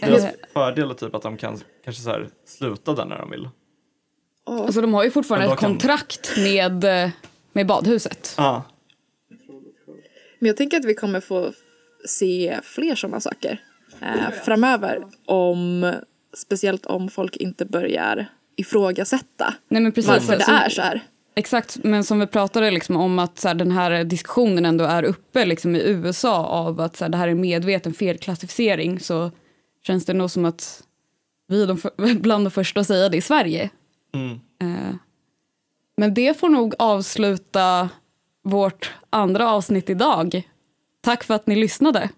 [0.01, 3.49] Deras fördel är typ att de kan kanske så här sluta där när de vill.
[4.45, 7.09] Alltså de har ju fortfarande ett kan- kontrakt med, eh,
[7.53, 8.33] med badhuset.
[8.37, 8.63] Ja,
[10.39, 11.53] Men jag tänker att vi kommer få
[12.05, 13.61] se fler sådana saker
[14.01, 15.03] eh, framöver.
[15.25, 15.93] Om,
[16.33, 18.25] speciellt om folk inte börjar
[18.55, 20.09] ifrågasätta Nej men precis.
[20.09, 21.01] varför det Alltså, är så här.
[21.35, 25.03] Exakt, men som vi pratade liksom om att så här, den här diskussionen ändå är
[25.03, 29.31] uppe liksom, i USA av att så här, det här är medveten felklassificering så
[29.83, 30.83] känns det nog som att
[31.47, 33.69] vi är de för, bland de första att säga det i Sverige.
[34.13, 34.39] mm.
[34.61, 34.95] Eh,
[35.97, 37.89] men det får nog avsluta
[38.43, 40.49] vårt andra avsnitt idag.
[41.01, 42.09] Tack för att ni lyssnade.